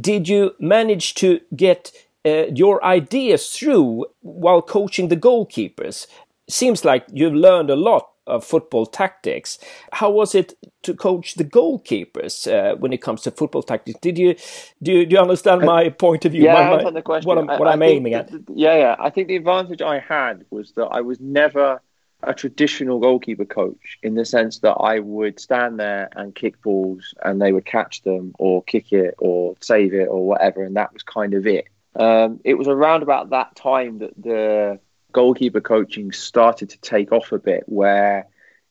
Did 0.00 0.28
you 0.28 0.54
manage 0.58 1.14
to 1.14 1.40
get 1.54 1.92
uh, 2.24 2.46
your 2.52 2.84
ideas 2.84 3.50
through 3.50 4.06
while 4.22 4.62
coaching 4.62 5.08
the 5.08 5.16
goalkeepers? 5.16 6.06
Seems 6.50 6.84
like 6.84 7.06
you've 7.12 7.34
learned 7.34 7.70
a 7.70 7.76
lot 7.76 8.08
of 8.28 8.44
football 8.44 8.86
tactics. 8.86 9.58
How 9.92 10.10
was 10.10 10.34
it 10.34 10.54
to 10.82 10.94
coach 10.94 11.34
the 11.34 11.44
goalkeepers 11.44 12.46
uh, 12.46 12.76
when 12.76 12.92
it 12.92 13.02
comes 13.02 13.22
to 13.22 13.30
football 13.30 13.62
tactics? 13.62 13.98
Did 14.00 14.18
you 14.18 14.36
do 14.82 14.92
you, 14.92 15.06
do 15.06 15.14
you 15.14 15.20
understand 15.20 15.62
my 15.62 15.88
point 15.88 16.24
of 16.24 16.32
view? 16.32 16.44
Yeah, 16.44 16.54
my, 16.54 16.60
I 16.60 16.64
my, 16.64 16.70
understand 16.72 16.96
the 16.96 17.02
question. 17.02 17.28
What 17.28 17.38
I'm, 17.38 17.46
what 17.46 17.68
I, 17.68 17.72
I 17.72 17.88
aiming 17.88 18.14
at. 18.14 18.30
Yeah, 18.54 18.76
yeah. 18.76 18.96
I 18.98 19.10
think 19.10 19.28
the 19.28 19.36
advantage 19.36 19.82
I 19.82 19.98
had 19.98 20.44
was 20.50 20.72
that 20.72 20.86
I 20.86 21.00
was 21.00 21.18
never 21.20 21.80
a 22.22 22.34
traditional 22.34 22.98
goalkeeper 22.98 23.44
coach 23.44 23.98
in 24.02 24.14
the 24.14 24.24
sense 24.24 24.58
that 24.58 24.72
I 24.72 24.98
would 24.98 25.38
stand 25.38 25.78
there 25.78 26.08
and 26.16 26.34
kick 26.34 26.60
balls 26.62 27.14
and 27.24 27.40
they 27.40 27.52
would 27.52 27.64
catch 27.64 28.02
them 28.02 28.32
or 28.38 28.62
kick 28.64 28.92
it 28.92 29.14
or 29.18 29.54
save 29.60 29.94
it 29.94 30.06
or 30.06 30.26
whatever, 30.26 30.64
and 30.64 30.76
that 30.76 30.92
was 30.92 31.02
kind 31.02 31.34
of 31.34 31.46
it. 31.46 31.66
Um, 31.94 32.40
it 32.44 32.54
was 32.54 32.68
around 32.68 33.02
about 33.02 33.30
that 33.30 33.54
time 33.56 33.98
that 33.98 34.20
the 34.20 34.80
goalkeeper 35.12 35.60
coaching 35.60 36.12
started 36.12 36.70
to 36.70 36.80
take 36.80 37.12
off 37.12 37.32
a 37.32 37.38
bit, 37.38 37.64
where 37.66 38.26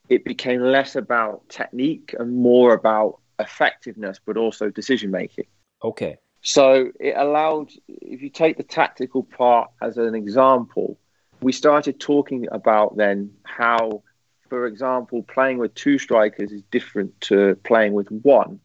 it 0.10 0.24
became 0.24 0.62
less 0.62 0.96
about 0.96 1.48
technique 1.50 2.16
and 2.18 2.36
more 2.36 2.74
about 2.74 3.20
effectiveness, 3.40 4.20
but 4.26 4.38
also 4.38 4.70
decision 4.70 5.12
making. 5.12 5.46
Okay. 5.84 6.18
So 6.42 6.92
it 7.00 7.16
allowed, 7.18 7.72
if 7.88 8.22
you 8.22 8.30
take 8.30 8.58
the 8.58 8.64
tactical 8.64 9.24
part 9.24 9.72
as 9.82 9.98
an 9.98 10.16
example, 10.16 10.98
we 11.42 11.52
started 11.52 12.00
talking 12.00 12.48
about 12.52 12.96
then 12.96 13.32
how, 13.44 14.04
for 14.50 14.66
example, 14.66 15.24
playing 15.24 15.58
with 15.58 15.74
two 15.76 15.98
strikers 15.98 16.52
is 16.52 16.64
different 16.72 17.20
to 17.22 17.56
playing 17.64 17.94
with 17.94 18.10
one, 18.10 18.60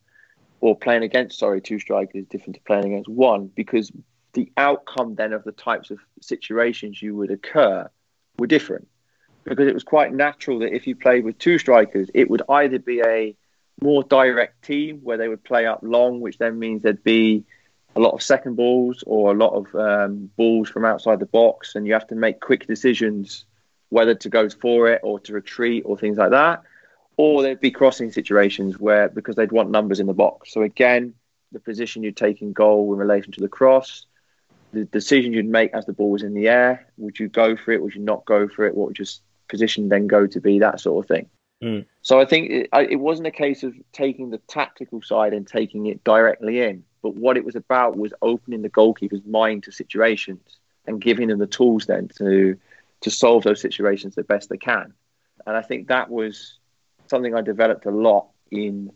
or 0.61 0.77
playing 0.77 1.03
against, 1.03 1.39
sorry, 1.39 1.61
two 1.61 1.81
strikers 1.81 2.23
is 2.23 2.29
different 2.29 2.55
to 2.55 2.63
playing 2.63 2.85
against 2.85 3.09
one, 3.09 3.49
because 3.49 3.91
the 4.35 4.51
outcome 4.57 5.15
then 5.15 5.33
of 5.33 5.45
the 5.45 5.53
types 5.53 5.91
of 5.91 5.99
situations 6.21 7.01
you 7.01 7.15
would 7.17 7.31
occur 7.31 7.89
were 8.39 8.47
different. 8.47 8.89
Because 9.45 9.67
it 9.67 9.75
was 9.75 9.85
quite 9.85 10.13
natural 10.13 10.61
that 10.61 10.75
if 10.75 10.87
you 10.87 10.95
played 10.95 11.25
with 11.25 11.39
two 11.39 11.59
strikers, 11.59 12.09
it 12.15 12.31
would 12.31 12.43
either 12.49 12.79
be 12.79 13.01
a 13.01 13.37
more 13.81 14.03
direct 14.05 14.63
team 14.63 15.01
where 15.03 15.17
they 15.17 15.29
would 15.29 15.43
play 15.43 15.67
up 15.67 15.81
long, 15.83 16.21
which 16.21 16.39
then 16.39 16.59
means 16.59 16.83
there'd 16.83 17.03
be 17.03 17.45
a 17.95 18.01
lot 18.01 18.15
of 18.15 18.23
second 18.23 18.55
balls 18.55 19.03
or 19.07 19.33
a 19.33 19.35
lot 19.35 19.53
of 19.53 19.75
um, 19.75 20.31
balls 20.37 20.69
from 20.69 20.85
outside 20.85 21.19
the 21.19 21.27
box, 21.27 21.75
and 21.75 21.87
you 21.87 21.93
have 21.93 22.07
to 22.07 22.15
make 22.15 22.41
quick 22.41 22.67
decisions 22.67 23.45
whether 23.91 24.15
to 24.15 24.31
go 24.31 24.49
for 24.49 24.89
it 24.89 25.01
or 25.05 25.21
to 25.21 25.35
retreat 25.35 25.83
or 25.85 25.99
things 25.99 26.17
like 26.17 26.31
that. 26.31 26.63
Or 27.19 27.43
there'd 27.43 27.61
be 27.61 27.71
crossing 27.71 28.11
situations 28.11 28.79
where 28.79 29.09
because 29.09 29.37
they'd 29.37 29.53
want 29.53 29.71
numbers 29.71 30.01
in 30.01 30.07
the 30.07 30.15
box. 30.15 30.53
So 30.53 30.63
again, 30.63 31.15
the 31.53 31.61
position 31.61 32.03
you 32.03 32.13
take 32.13 32.41
in 32.41 32.55
goal 32.55 32.93
in 32.93 32.99
relation 32.99 33.33
to 33.33 33.41
the 33.41 33.49
cross, 33.49 34.07
the 34.73 34.85
decision 34.87 35.33
you'd 35.33 35.47
make 35.47 35.73
as 35.75 35.87
the 35.87 35.93
ball 35.93 36.11
was 36.11 36.23
in 36.23 36.35
the 36.35 36.49
air. 36.49 36.87
Would 36.97 37.19
you 37.19 37.29
go 37.29 37.57
for 37.57 37.73
it? 37.73 37.83
Would 37.83 37.95
you 37.95 38.03
not 38.03 38.25
go 38.25 38.49
for 38.49 38.65
it? 38.65 38.75
What 38.75 38.89
would 38.89 38.99
your 38.99 39.07
position 39.49 39.89
then 39.89 40.07
go 40.07 40.27
to 40.27 40.41
be? 40.41 40.59
That 40.59 40.81
sort 40.81 41.05
of 41.05 41.09
thing. 41.09 41.29
Mm. 41.63 41.87
So 42.03 42.21
I 42.21 42.25
think 42.25 42.51
it, 42.51 42.69
it 42.91 42.97
wasn't 42.97 43.29
a 43.29 43.33
case 43.33 43.63
of 43.63 43.75
taking 43.93 44.31
the 44.31 44.39
tactical 44.49 45.01
side 45.01 45.33
and 45.33 45.47
taking 45.47 45.87
it 45.87 46.03
directly 46.03 46.61
in, 46.61 46.85
but 47.03 47.15
what 47.15 47.37
it 47.37 47.45
was 47.45 47.55
about 47.55 47.97
was 47.97 48.13
opening 48.21 48.63
the 48.63 48.69
goalkeeper's 48.69 49.25
mind 49.25 49.63
to 49.65 49.73
situations 49.73 50.59
and 50.87 51.01
giving 51.01 51.29
them 51.29 51.39
the 51.39 51.47
tools 51.47 51.87
then 51.87 52.09
to 52.19 52.57
to 53.03 53.11
solve 53.11 53.43
those 53.43 53.61
situations 53.61 54.15
the 54.15 54.25
best 54.25 54.49
they 54.49 54.57
can. 54.57 54.93
And 55.47 55.57
I 55.57 55.63
think 55.63 55.89
that 55.89 56.09
was 56.09 56.59
something 57.09 57.35
I 57.35 57.41
developed 57.41 57.85
a 57.87 57.91
lot 57.91 58.29
in 58.51 58.93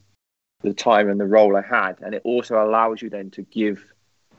the 0.63 0.73
time 0.73 1.09
and 1.09 1.19
the 1.19 1.27
role 1.27 1.57
I 1.57 1.63
had. 1.63 1.97
And 2.01 2.15
it 2.15 2.23
also 2.25 2.63
allows 2.63 3.03
you 3.03 3.11
then 3.11 3.31
to 3.33 3.43
give 3.43 3.85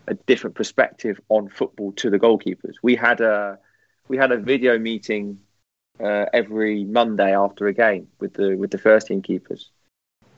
a 0.08 0.14
different 0.14 0.56
perspective 0.56 1.20
on 1.30 1.50
football 1.50 1.92
to 1.94 2.10
the 2.10 2.20
goalkeepers. 2.20 2.76
We 2.82 2.96
had 2.96 3.22
a 3.22 3.60
we 4.08 4.18
had 4.18 4.32
a 4.32 4.38
video 4.38 4.80
meeting 4.80 5.40
uh, 6.00 6.26
every 6.34 6.84
Monday 6.86 7.36
after 7.36 7.68
a 7.68 7.74
game 7.74 8.08
with 8.20 8.34
the 8.34 8.56
with 8.56 8.72
the 8.72 8.78
first 8.78 9.08
team 9.08 9.22
keepers, 9.22 9.70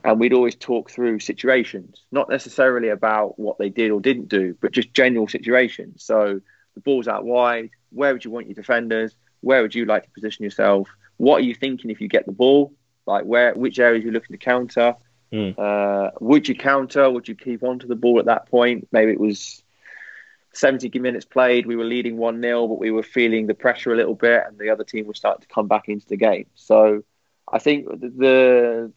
and 0.03 0.19
we'd 0.19 0.33
always 0.33 0.55
talk 0.55 0.89
through 0.89 1.19
situations, 1.19 2.03
not 2.11 2.29
necessarily 2.29 2.89
about 2.89 3.37
what 3.39 3.57
they 3.57 3.69
did 3.69 3.91
or 3.91 4.01
didn't 4.01 4.29
do, 4.29 4.55
but 4.61 4.71
just 4.71 4.93
general 4.93 5.27
situations. 5.27 6.03
So 6.03 6.41
the 6.75 6.81
ball's 6.81 7.07
out 7.07 7.25
wide. 7.25 7.69
Where 7.91 8.13
would 8.13 8.25
you 8.25 8.31
want 8.31 8.47
your 8.47 8.55
defenders? 8.55 9.15
Where 9.41 9.61
would 9.61 9.75
you 9.75 9.85
like 9.85 10.03
to 10.03 10.09
position 10.11 10.43
yourself? 10.43 10.89
What 11.17 11.37
are 11.37 11.45
you 11.45 11.55
thinking 11.55 11.91
if 11.91 12.01
you 12.01 12.07
get 12.07 12.25
the 12.25 12.31
ball? 12.31 12.73
Like 13.05 13.25
where, 13.25 13.53
which 13.53 13.79
areas 13.79 14.03
are 14.03 14.07
you 14.07 14.11
looking 14.11 14.33
to 14.33 14.37
counter? 14.37 14.95
Mm. 15.31 15.57
Uh, 15.57 16.11
would 16.19 16.47
you 16.47 16.55
counter? 16.55 17.09
Would 17.09 17.27
you 17.27 17.35
keep 17.35 17.63
on 17.63 17.79
to 17.79 17.87
the 17.87 17.95
ball 17.95 18.19
at 18.19 18.25
that 18.25 18.49
point? 18.49 18.87
Maybe 18.91 19.11
it 19.11 19.19
was 19.19 19.63
70 20.53 20.97
minutes 20.99 21.25
played, 21.25 21.65
we 21.65 21.75
were 21.75 21.85
leading 21.85 22.17
1 22.17 22.41
0, 22.41 22.67
but 22.67 22.79
we 22.79 22.91
were 22.91 23.03
feeling 23.03 23.47
the 23.47 23.53
pressure 23.53 23.93
a 23.93 23.95
little 23.95 24.15
bit, 24.15 24.43
and 24.47 24.57
the 24.57 24.69
other 24.69 24.83
team 24.83 25.05
was 25.07 25.17
starting 25.17 25.41
to 25.41 25.47
come 25.47 25.67
back 25.67 25.87
into 25.87 26.07
the 26.07 26.17
game. 26.17 26.47
So 26.55 27.03
I 27.51 27.59
think 27.59 27.87
the, 27.87 28.09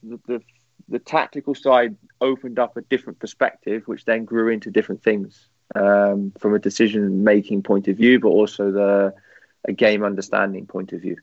the, 0.02 0.18
the, 0.26 0.42
the 0.88 0.98
tactical 0.98 1.54
side 1.54 1.96
opened 2.20 2.58
up 2.58 2.76
a 2.76 2.82
different 2.82 3.18
perspective, 3.18 3.82
which 3.86 4.04
then 4.04 4.24
grew 4.24 4.48
into 4.48 4.70
different 4.70 5.02
things 5.02 5.48
um, 5.74 6.32
from 6.38 6.54
a 6.54 6.58
decision 6.58 7.22
making 7.22 7.62
point 7.62 7.88
of 7.88 7.96
view, 7.96 8.18
but 8.18 8.28
also 8.28 8.70
the 8.70 9.14
a 9.64 9.72
game 9.72 10.02
understanding 10.02 10.66
point 10.66 10.92
of 10.92 11.00
view. 11.00 11.16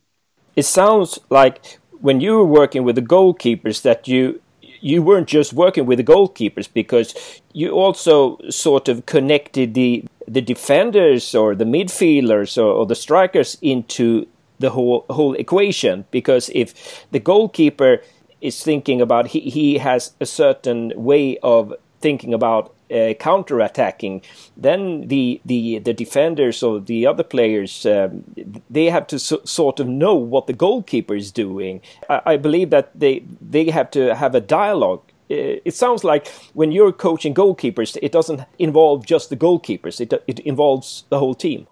It 0.55 0.63
sounds 0.63 1.19
like 1.29 1.79
when 1.99 2.21
you 2.21 2.37
were 2.37 2.45
working 2.45 2.83
with 2.83 2.95
the 2.95 3.01
goalkeepers 3.01 3.81
that 3.81 4.07
you 4.07 4.41
you 4.81 5.01
weren't 5.01 5.27
just 5.27 5.53
working 5.53 5.85
with 5.85 5.97
the 5.97 6.03
goalkeepers 6.03 6.67
because 6.73 7.13
you 7.53 7.71
also 7.71 8.37
sort 8.49 8.87
of 8.87 9.05
connected 9.05 9.73
the 9.73 10.05
the 10.27 10.41
defenders 10.41 11.33
or 11.33 11.55
the 11.55 11.65
midfielders 11.65 12.57
or, 12.57 12.71
or 12.71 12.85
the 12.85 12.95
strikers 12.95 13.57
into 13.61 14.27
the 14.59 14.69
whole 14.69 15.05
whole 15.09 15.33
equation. 15.35 16.05
Because 16.11 16.49
if 16.53 17.05
the 17.11 17.19
goalkeeper 17.19 18.01
is 18.41 18.63
thinking 18.63 19.01
about 19.01 19.27
he, 19.27 19.39
he 19.41 19.77
has 19.77 20.13
a 20.19 20.25
certain 20.25 20.93
way 20.95 21.37
of 21.39 21.73
thinking 21.99 22.33
about 22.33 22.73
uh, 22.91 23.13
counter 23.19 23.59
attacking 23.59 24.21
then 24.57 25.07
the, 25.07 25.39
the 25.45 25.79
the 25.79 25.93
defenders 25.93 26.63
or 26.63 26.79
the 26.79 27.05
other 27.05 27.23
players 27.23 27.85
um, 27.85 28.23
they 28.69 28.85
have 28.85 29.07
to 29.07 29.19
so, 29.19 29.41
sort 29.43 29.79
of 29.79 29.87
know 29.87 30.15
what 30.15 30.47
the 30.47 30.53
goalkeeper 30.53 31.15
is 31.15 31.31
doing. 31.31 31.81
I, 32.09 32.21
I, 32.25 32.37
believe 32.37 32.69
that 32.69 32.91
they 32.97 33.23
they 33.41 33.69
have 33.69 33.91
to 33.91 34.15
have 34.15 34.35
a 34.35 34.41
dialogue. 34.41 35.01
Uh, 35.31 35.61
it 35.65 35.75
sounds 35.75 36.03
like 36.03 36.27
when 36.53 36.71
you're 36.71 36.91
coaching 36.91 37.33
goalkeepers, 37.33 37.97
it 38.01 38.11
doesn't 38.11 38.41
involve 38.57 39.05
just 39.05 39.29
the 39.29 39.37
goalkeepers; 39.37 40.01
it 40.01 40.13
it 40.27 40.39
involves 40.39 41.03
the 41.09 41.19
whole 41.19 41.35
team. 41.35 41.67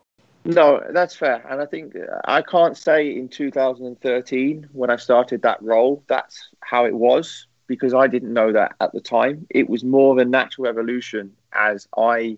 No, 0.45 0.81
that's 0.91 1.15
fair, 1.15 1.45
and 1.49 1.61
I 1.61 1.65
think 1.65 1.95
uh, 1.95 2.21
I 2.25 2.41
can't 2.41 2.77
say 2.77 3.11
in 3.13 3.27
2013 3.27 4.69
when 4.71 4.89
I 4.89 4.95
started 4.95 5.41
that 5.41 5.61
role 5.61 6.03
that's 6.07 6.49
how 6.61 6.85
it 6.85 6.93
was 6.93 7.46
because 7.67 7.93
I 7.93 8.07
didn't 8.07 8.33
know 8.33 8.53
that 8.53 8.75
at 8.79 8.93
the 8.93 9.01
time. 9.01 9.45
It 9.49 9.69
was 9.69 9.83
more 9.83 10.13
of 10.13 10.17
a 10.17 10.25
natural 10.25 10.67
evolution 10.67 11.33
as 11.53 11.87
I 11.95 12.37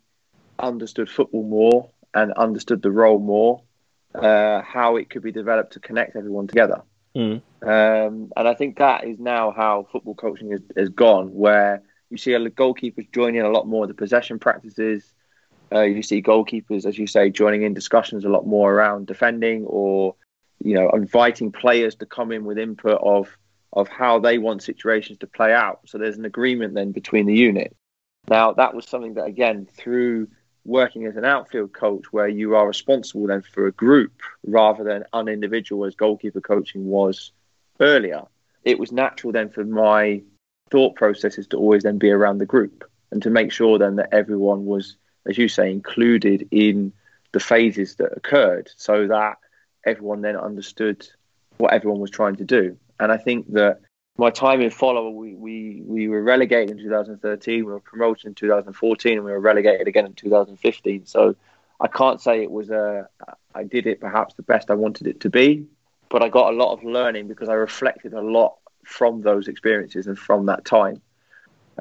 understood 0.57 1.09
football 1.09 1.43
more 1.43 1.89
and 2.13 2.33
understood 2.33 2.81
the 2.81 2.91
role 2.91 3.19
more, 3.19 3.61
uh, 4.15 4.61
how 4.61 4.97
it 4.97 5.09
could 5.09 5.21
be 5.21 5.31
developed 5.31 5.73
to 5.73 5.79
connect 5.79 6.15
everyone 6.15 6.47
together. 6.47 6.81
Mm. 7.15 7.41
Um, 7.61 8.31
and 8.35 8.47
I 8.47 8.53
think 8.53 8.77
that 8.77 9.05
is 9.05 9.19
now 9.19 9.51
how 9.51 9.87
football 9.91 10.15
coaching 10.15 10.51
has, 10.51 10.61
has 10.75 10.89
gone, 10.89 11.27
where 11.33 11.81
you 12.09 12.17
see 12.17 12.31
goalkeepers 12.31 13.11
joining 13.11 13.41
a 13.41 13.49
lot 13.49 13.67
more 13.67 13.83
of 13.83 13.87
the 13.87 13.93
possession 13.93 14.39
practices. 14.39 15.13
Uh, 15.71 15.81
you 15.81 16.01
see 16.01 16.21
goalkeepers, 16.21 16.85
as 16.85 16.97
you 16.97 17.05
say, 17.05 17.29
joining 17.29 17.61
in 17.61 17.73
discussions 17.75 18.25
a 18.25 18.29
lot 18.29 18.47
more 18.47 18.73
around 18.73 19.05
defending 19.05 19.65
or, 19.65 20.15
you 20.57 20.73
know, 20.73 20.89
inviting 20.89 21.51
players 21.51 21.95
to 21.95 22.07
come 22.07 22.31
in 22.31 22.43
with 22.43 22.57
input 22.57 22.99
of 23.03 23.37
of 23.73 23.87
how 23.87 24.19
they 24.19 24.37
want 24.37 24.63
situations 24.63 25.19
to 25.19 25.27
play 25.27 25.53
out. 25.53 25.81
So 25.85 25.97
there's 25.97 26.17
an 26.17 26.25
agreement 26.25 26.73
then 26.73 26.91
between 26.91 27.25
the 27.25 27.35
unit. 27.35 27.75
Now, 28.27 28.53
that 28.53 28.73
was 28.73 28.87
something 28.87 29.15
that, 29.15 29.25
again, 29.25 29.67
through 29.71 30.27
working 30.65 31.05
as 31.05 31.15
an 31.15 31.25
outfield 31.25 31.73
coach, 31.73 32.11
where 32.11 32.27
you 32.27 32.55
are 32.55 32.67
responsible 32.67 33.27
then 33.27 33.41
for 33.41 33.67
a 33.67 33.71
group 33.71 34.21
rather 34.45 34.83
than 34.83 35.03
an 35.13 35.27
individual, 35.27 35.85
as 35.85 35.95
goalkeeper 35.95 36.41
coaching 36.41 36.85
was 36.85 37.31
earlier, 37.79 38.23
it 38.63 38.77
was 38.77 38.91
natural 38.91 39.33
then 39.33 39.49
for 39.49 39.63
my 39.63 40.21
thought 40.69 40.95
processes 40.95 41.47
to 41.47 41.57
always 41.57 41.83
then 41.83 41.97
be 41.97 42.11
around 42.11 42.37
the 42.37 42.45
group 42.45 42.83
and 43.11 43.23
to 43.23 43.29
make 43.29 43.51
sure 43.51 43.79
then 43.79 43.95
that 43.95 44.13
everyone 44.13 44.65
was, 44.65 44.95
as 45.27 45.37
you 45.37 45.47
say, 45.47 45.71
included 45.71 46.47
in 46.51 46.93
the 47.31 47.39
phases 47.39 47.95
that 47.95 48.15
occurred 48.15 48.69
so 48.75 49.07
that 49.07 49.37
everyone 49.85 50.21
then 50.21 50.35
understood 50.35 51.07
what 51.57 51.73
everyone 51.73 51.99
was 51.99 52.11
trying 52.11 52.35
to 52.35 52.43
do. 52.43 52.77
And 52.99 53.11
I 53.11 53.17
think 53.17 53.51
that 53.53 53.81
my 54.17 54.29
time 54.29 54.61
in 54.61 54.69
Follo, 54.69 55.13
we, 55.13 55.33
we, 55.33 55.81
we 55.85 56.07
were 56.09 56.21
relegated 56.21 56.71
in 56.71 56.83
2013, 56.83 57.65
we 57.65 57.71
were 57.71 57.79
promoted 57.79 58.25
in 58.25 58.35
2014, 58.35 59.13
and 59.13 59.23
we 59.23 59.31
were 59.31 59.39
relegated 59.39 59.87
again 59.87 60.05
in 60.05 60.13
2015. 60.13 61.05
So 61.05 61.35
I 61.79 61.87
can't 61.87 62.19
say 62.19 62.43
it 62.43 62.51
was 62.51 62.69
a, 62.69 63.07
I 63.55 63.63
did 63.63 63.87
it 63.87 64.01
perhaps 64.01 64.33
the 64.35 64.43
best 64.43 64.69
I 64.69 64.75
wanted 64.75 65.07
it 65.07 65.21
to 65.21 65.29
be, 65.29 65.65
but 66.09 66.21
I 66.21 66.27
got 66.27 66.53
a 66.53 66.55
lot 66.55 66.73
of 66.73 66.83
learning 66.83 67.27
because 67.27 67.47
I 67.47 67.53
reflected 67.53 68.13
a 68.13 68.21
lot 68.21 68.57
from 68.83 69.21
those 69.21 69.47
experiences 69.47 70.07
and 70.07 70.19
from 70.19 70.47
that 70.47 70.65
time. 70.65 71.01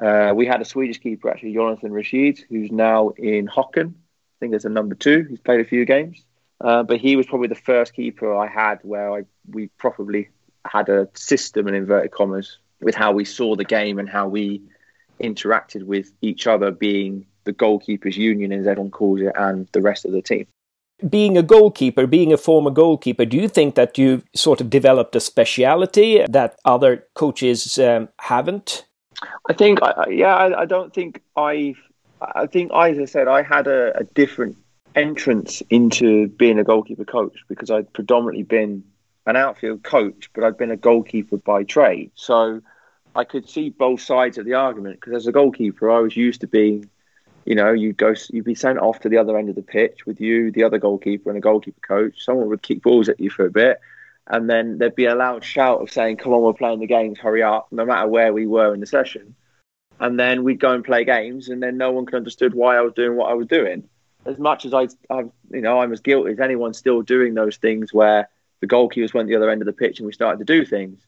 Uh, 0.01 0.31
we 0.33 0.45
had 0.45 0.61
a 0.61 0.65
Swedish 0.65 0.99
keeper, 0.99 1.29
actually, 1.29 1.53
Jonathan 1.53 1.91
Rasheed, 1.91 2.39
who's 2.47 2.71
now 2.71 3.09
in 3.17 3.47
Häcken. 3.47 3.89
I 3.89 4.37
think 4.39 4.51
there's 4.51 4.63
a 4.63 4.69
number 4.69 4.95
two. 4.95 5.25
He's 5.29 5.41
played 5.41 5.59
a 5.59 5.65
few 5.65 5.83
games. 5.83 6.23
Uh, 6.61 6.83
but 6.83 6.99
he 6.99 7.15
was 7.17 7.25
probably 7.25 7.47
the 7.47 7.55
first 7.55 7.93
keeper 7.93 8.33
I 8.33 8.47
had 8.47 8.79
where 8.83 9.11
I, 9.11 9.21
we 9.49 9.67
probably 9.77 10.29
had 10.65 10.89
a 10.89 11.07
system 11.13 11.67
in 11.67 11.73
inverted 11.73 12.11
commas 12.11 12.57
with 12.81 12.95
how 12.95 13.11
we 13.11 13.25
saw 13.25 13.55
the 13.55 13.65
game 13.65 13.99
and 13.99 14.09
how 14.09 14.27
we 14.27 14.61
interacted 15.21 15.83
with 15.83 16.11
each 16.21 16.47
other, 16.47 16.71
being 16.71 17.25
the 17.43 17.53
goalkeepers 17.53 18.15
union, 18.15 18.51
as 18.51 18.67
everyone 18.67 18.91
calls 18.91 19.21
it, 19.21 19.33
and 19.35 19.67
the 19.71 19.81
rest 19.81 20.05
of 20.05 20.11
the 20.11 20.21
team. 20.21 20.45
Being 21.07 21.37
a 21.37 21.43
goalkeeper, 21.43 22.07
being 22.07 22.33
a 22.33 22.37
former 22.37 22.71
goalkeeper, 22.71 23.25
do 23.25 23.37
you 23.37 23.47
think 23.47 23.75
that 23.75 23.97
you 23.97 24.21
sort 24.35 24.59
of 24.59 24.69
developed 24.69 25.15
a 25.15 25.19
speciality 25.19 26.25
that 26.29 26.59
other 26.65 27.05
coaches 27.15 27.79
um, 27.79 28.09
haven't? 28.19 28.85
I 29.49 29.53
think, 29.53 29.79
yeah, 30.09 30.35
I, 30.35 30.61
I, 30.61 30.65
don't 30.65 30.93
think 30.93 31.21
I've. 31.35 31.77
I 32.21 32.47
think, 32.47 32.71
as 32.73 32.99
I 32.99 33.05
said, 33.05 33.27
I 33.27 33.43
had 33.43 33.67
a, 33.67 33.97
a 33.97 34.03
different 34.03 34.57
entrance 34.95 35.61
into 35.69 36.27
being 36.27 36.59
a 36.59 36.63
goalkeeper 36.63 37.05
coach 37.05 37.37
because 37.47 37.69
I'd 37.69 37.91
predominantly 37.93 38.43
been 38.43 38.83
an 39.25 39.35
outfield 39.35 39.83
coach, 39.83 40.29
but 40.33 40.43
I'd 40.43 40.57
been 40.57 40.71
a 40.71 40.77
goalkeeper 40.77 41.37
by 41.37 41.63
trade. 41.63 42.11
So 42.15 42.61
I 43.15 43.23
could 43.23 43.49
see 43.49 43.69
both 43.69 44.01
sides 44.01 44.37
of 44.37 44.45
the 44.45 44.53
argument 44.53 44.99
because 44.99 45.13
as 45.13 45.27
a 45.27 45.31
goalkeeper, 45.31 45.91
I 45.91 45.99
was 45.99 46.15
used 46.15 46.41
to 46.41 46.47
being, 46.47 46.89
you 47.45 47.55
know, 47.55 47.71
you'd 47.71 47.97
go, 47.97 48.13
you'd 48.29 48.45
be 48.45 48.55
sent 48.55 48.79
off 48.79 48.99
to 49.01 49.09
the 49.09 49.17
other 49.17 49.37
end 49.37 49.49
of 49.49 49.55
the 49.55 49.61
pitch 49.61 50.05
with 50.05 50.21
you, 50.21 50.51
the 50.51 50.63
other 50.63 50.77
goalkeeper, 50.77 51.29
and 51.29 51.37
a 51.37 51.41
goalkeeper 51.41 51.81
coach. 51.85 52.23
Someone 52.23 52.47
would 52.49 52.61
kick 52.61 52.81
balls 52.81 53.09
at 53.09 53.19
you 53.19 53.29
for 53.29 53.45
a 53.45 53.51
bit, 53.51 53.79
and 54.27 54.49
then 54.49 54.77
there'd 54.77 54.95
be 54.95 55.05
a 55.05 55.15
loud 55.15 55.43
shout 55.43 55.81
of 55.81 55.91
saying, 55.91 56.17
"Come 56.17 56.33
on, 56.33 56.41
we're 56.41 56.53
playing 56.53 56.79
the 56.79 56.87
games, 56.87 57.19
hurry 57.19 57.43
up!" 57.43 57.67
No 57.71 57.85
matter 57.85 58.07
where 58.07 58.31
we 58.33 58.45
were 58.45 58.73
in 58.73 58.79
the 58.79 58.85
session, 58.85 59.35
and 59.99 60.19
then 60.19 60.43
we'd 60.43 60.59
go 60.59 60.71
and 60.71 60.83
play 60.83 61.03
games, 61.03 61.49
and 61.49 61.61
then 61.61 61.77
no 61.77 61.91
one 61.91 62.05
could 62.05 62.15
understood 62.15 62.53
why 62.53 62.77
I 62.77 62.81
was 62.81 62.93
doing 62.93 63.17
what 63.17 63.31
I 63.31 63.33
was 63.33 63.47
doing. 63.47 63.89
As 64.25 64.37
much 64.37 64.65
as 64.65 64.73
I, 64.73 64.87
I 65.09 65.25
you 65.51 65.61
know, 65.61 65.81
I'm 65.81 65.93
as 65.93 66.01
guilty 66.01 66.31
as 66.31 66.39
anyone 66.39 66.73
still 66.73 67.01
doing 67.01 67.33
those 67.33 67.57
things 67.57 67.93
where 67.93 68.29
the 68.61 68.67
goalkeepers 68.67 69.13
went 69.13 69.27
the 69.27 69.35
other 69.35 69.49
end 69.49 69.61
of 69.61 69.65
the 69.65 69.73
pitch 69.73 69.99
and 69.99 70.05
we 70.05 70.13
started 70.13 70.39
to 70.39 70.45
do 70.45 70.65
things. 70.65 70.99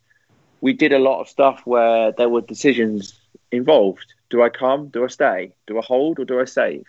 We 0.62 0.74
did 0.74 0.94
a 0.94 1.00
lot 1.00 1.22
of 1.22 1.28
stuff 1.28 1.62
where 1.66 2.12
there 2.12 2.30
were 2.30 2.42
decisions 2.42 3.20
involved. 3.52 4.14
Do 4.30 4.42
I 4.42 4.50
come? 4.50 4.90
Do 4.90 5.04
I 5.04 5.08
stay? 5.08 5.54
Do 5.68 5.78
I 5.78 5.82
hold 5.84 6.20
or 6.20 6.26
do 6.26 6.40
I 6.40 6.46
save? 6.46 6.86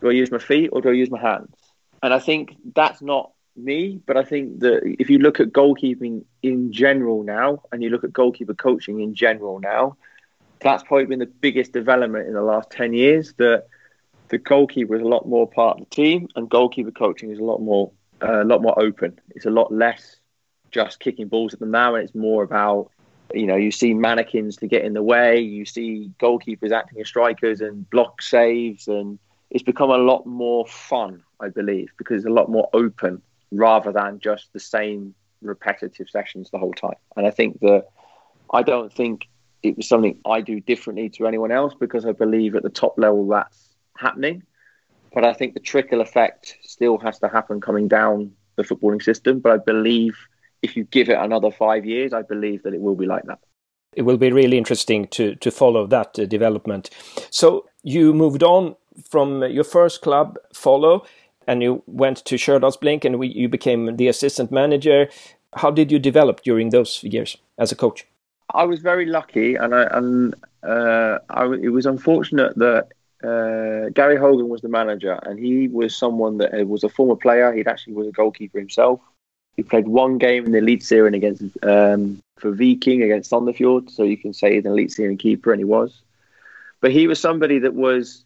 Do 0.00 0.08
I 0.08 0.12
use 0.12 0.30
my 0.30 0.38
feet 0.38 0.70
or 0.72 0.80
do 0.80 0.88
I 0.88 0.92
use 0.92 1.10
my 1.10 1.20
hands? 1.20 1.54
And 2.02 2.12
I 2.12 2.18
think 2.18 2.56
that's 2.74 3.00
not 3.00 3.32
me, 3.54 4.00
but 4.06 4.16
I 4.16 4.24
think 4.24 4.60
that 4.60 4.80
if 4.98 5.10
you 5.10 5.18
look 5.18 5.38
at 5.38 5.48
goalkeeping 5.48 6.24
in 6.42 6.72
general 6.72 7.22
now 7.22 7.62
and 7.70 7.82
you 7.82 7.90
look 7.90 8.04
at 8.04 8.12
goalkeeper 8.12 8.54
coaching 8.54 9.00
in 9.00 9.14
general 9.14 9.60
now, 9.60 9.96
that's 10.60 10.82
probably 10.82 11.06
been 11.06 11.18
the 11.18 11.26
biggest 11.26 11.72
development 11.72 12.26
in 12.26 12.34
the 12.34 12.42
last 12.42 12.70
10 12.70 12.92
years 12.92 13.34
that 13.34 13.66
the 14.28 14.38
goalkeeper 14.38 14.96
is 14.96 15.02
a 15.02 15.06
lot 15.06 15.28
more 15.28 15.46
part 15.48 15.78
of 15.78 15.88
the 15.88 15.94
team 15.94 16.28
and 16.34 16.48
goalkeeper 16.48 16.90
coaching 16.90 17.30
is 17.30 17.38
a 17.38 17.44
lot 17.44 17.58
more 17.58 17.92
Uh, 18.22 18.42
a 18.42 18.44
lot 18.44 18.62
more 18.62 18.78
open. 18.80 19.18
It's 19.30 19.46
a 19.46 19.50
lot 19.50 19.72
less 19.72 20.16
just 20.70 21.00
kicking 21.00 21.28
balls 21.28 21.52
at 21.52 21.60
them 21.60 21.70
now, 21.70 21.94
and 21.94 22.04
it's 22.04 22.14
more 22.14 22.42
about 22.42 22.90
you 23.34 23.46
know 23.46 23.56
you 23.56 23.70
see 23.70 23.94
mannequins 23.94 24.56
to 24.58 24.66
get 24.66 24.84
in 24.84 24.94
the 24.94 25.02
way. 25.02 25.40
You 25.40 25.64
see 25.64 26.10
goalkeepers 26.20 26.72
acting 26.72 27.00
as 27.00 27.08
strikers 27.08 27.60
and 27.60 27.88
block 27.90 28.22
saves, 28.22 28.88
and 28.88 29.18
it's 29.50 29.62
become 29.62 29.90
a 29.90 29.98
lot 29.98 30.26
more 30.26 30.66
fun, 30.66 31.22
I 31.40 31.48
believe, 31.48 31.90
because 31.98 32.18
it's 32.18 32.26
a 32.26 32.30
lot 32.30 32.50
more 32.50 32.68
open 32.72 33.22
rather 33.50 33.92
than 33.92 34.18
just 34.18 34.52
the 34.52 34.60
same 34.60 35.14
repetitive 35.42 36.08
sessions 36.08 36.50
the 36.50 36.58
whole 36.58 36.72
time. 36.72 36.96
And 37.16 37.26
I 37.26 37.30
think 37.30 37.60
that 37.60 37.86
I 38.52 38.62
don't 38.62 38.92
think 38.92 39.28
it 39.62 39.76
was 39.76 39.88
something 39.88 40.18
I 40.26 40.40
do 40.40 40.60
differently 40.60 41.08
to 41.10 41.26
anyone 41.26 41.52
else 41.52 41.74
because 41.78 42.06
I 42.06 42.12
believe 42.12 42.54
at 42.54 42.62
the 42.62 42.70
top 42.70 42.94
level 42.98 43.26
that's 43.28 43.74
happening. 43.96 44.42
But 45.14 45.24
I 45.24 45.32
think 45.32 45.54
the 45.54 45.60
trickle 45.60 46.00
effect 46.00 46.56
still 46.62 46.98
has 46.98 47.18
to 47.18 47.28
happen 47.28 47.60
coming 47.60 47.88
down 47.88 48.32
the 48.56 48.62
footballing 48.62 49.02
system. 49.02 49.40
But 49.40 49.52
I 49.52 49.58
believe 49.58 50.16
if 50.62 50.76
you 50.76 50.84
give 50.84 51.08
it 51.08 51.18
another 51.18 51.50
five 51.50 51.84
years, 51.84 52.12
I 52.12 52.22
believe 52.22 52.62
that 52.62 52.74
it 52.74 52.80
will 52.80 52.96
be 52.96 53.06
like 53.06 53.24
that. 53.24 53.38
It 53.94 54.02
will 54.02 54.16
be 54.16 54.32
really 54.32 54.56
interesting 54.56 55.06
to 55.08 55.34
to 55.36 55.50
follow 55.50 55.86
that 55.86 56.18
uh, 56.18 56.24
development. 56.24 56.90
So 57.30 57.66
you 57.82 58.14
moved 58.14 58.42
on 58.42 58.74
from 59.10 59.42
your 59.44 59.64
first 59.64 60.00
club, 60.02 60.38
Follo, 60.54 61.04
and 61.46 61.62
you 61.62 61.82
went 61.86 62.24
to 62.24 62.36
Stjørdals-Blink, 62.36 63.04
and 63.04 63.18
we, 63.18 63.28
you 63.28 63.48
became 63.48 63.96
the 63.96 64.08
assistant 64.08 64.50
manager. 64.50 65.08
How 65.54 65.70
did 65.70 65.90
you 65.92 65.98
develop 65.98 66.42
during 66.42 66.70
those 66.70 67.02
years 67.02 67.36
as 67.58 67.72
a 67.72 67.76
coach? 67.76 68.06
I 68.54 68.64
was 68.64 68.80
very 68.80 69.06
lucky, 69.06 69.56
and 69.56 69.74
I, 69.74 69.84
and 69.90 70.34
uh, 70.62 71.18
I, 71.30 71.44
it 71.62 71.72
was 71.72 71.86
unfortunate 71.86 72.56
that 72.56 72.88
uh, 73.24 73.90
Gary 73.90 74.16
Hogan 74.16 74.48
was 74.48 74.60
the 74.60 74.68
manager, 74.68 75.18
and 75.22 75.38
he 75.38 75.68
was 75.68 75.96
someone 75.96 76.38
that 76.38 76.58
uh, 76.58 76.64
was 76.64 76.84
a 76.84 76.88
former 76.88 77.16
player. 77.16 77.52
He'd 77.52 77.68
actually 77.68 77.94
was 77.94 78.08
a 78.08 78.12
goalkeeper 78.12 78.58
himself. 78.58 79.00
He 79.56 79.62
played 79.62 79.86
one 79.86 80.18
game 80.18 80.46
in 80.46 80.52
the 80.52 80.60
Eliteserien 80.60 81.14
against 81.14 81.42
um, 81.62 82.22
for 82.38 82.52
Viking 82.52 83.02
against 83.02 83.30
Sandefjord, 83.30 83.90
so 83.90 84.02
you 84.02 84.16
can 84.16 84.32
say 84.32 84.54
he's 84.54 84.64
an 84.64 84.72
Eliteserien 84.72 85.18
keeper, 85.18 85.52
and 85.52 85.60
he 85.60 85.64
was. 85.64 86.00
But 86.80 86.90
he 86.90 87.06
was 87.06 87.20
somebody 87.20 87.60
that 87.60 87.74
was 87.74 88.24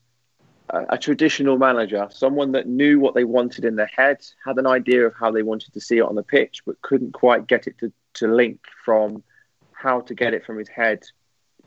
a, 0.71 0.87
a, 0.91 0.99
traditional 0.99 1.59
manager, 1.59 2.09
someone 2.11 2.53
that 2.53 2.67
knew 2.67 2.99
what 2.99 3.15
they 3.15 3.25
wanted 3.25 3.65
in 3.65 3.77
their 3.77 3.91
head, 3.95 4.25
had 4.45 4.57
an 4.57 4.67
idea 4.67 5.07
of 5.07 5.15
how 5.15 5.31
they 5.31 5.43
wanted 5.43 5.75
to 5.75 5.81
see 5.81 5.99
it 5.99 6.03
on 6.03 6.15
the 6.15 6.23
pitch, 6.23 6.63
but 6.65 6.81
couldn't 6.81 7.13
quite 7.13 7.47
get 7.47 7.67
it 7.67 7.77
to, 7.79 7.93
to 8.15 8.29
link 8.29 8.61
from 8.85 9.23
how 9.73 10.01
to 10.01 10.15
get 10.15 10.33
it 10.33 10.47
from 10.47 10.59
his 10.59 10.69
head 10.69 11.05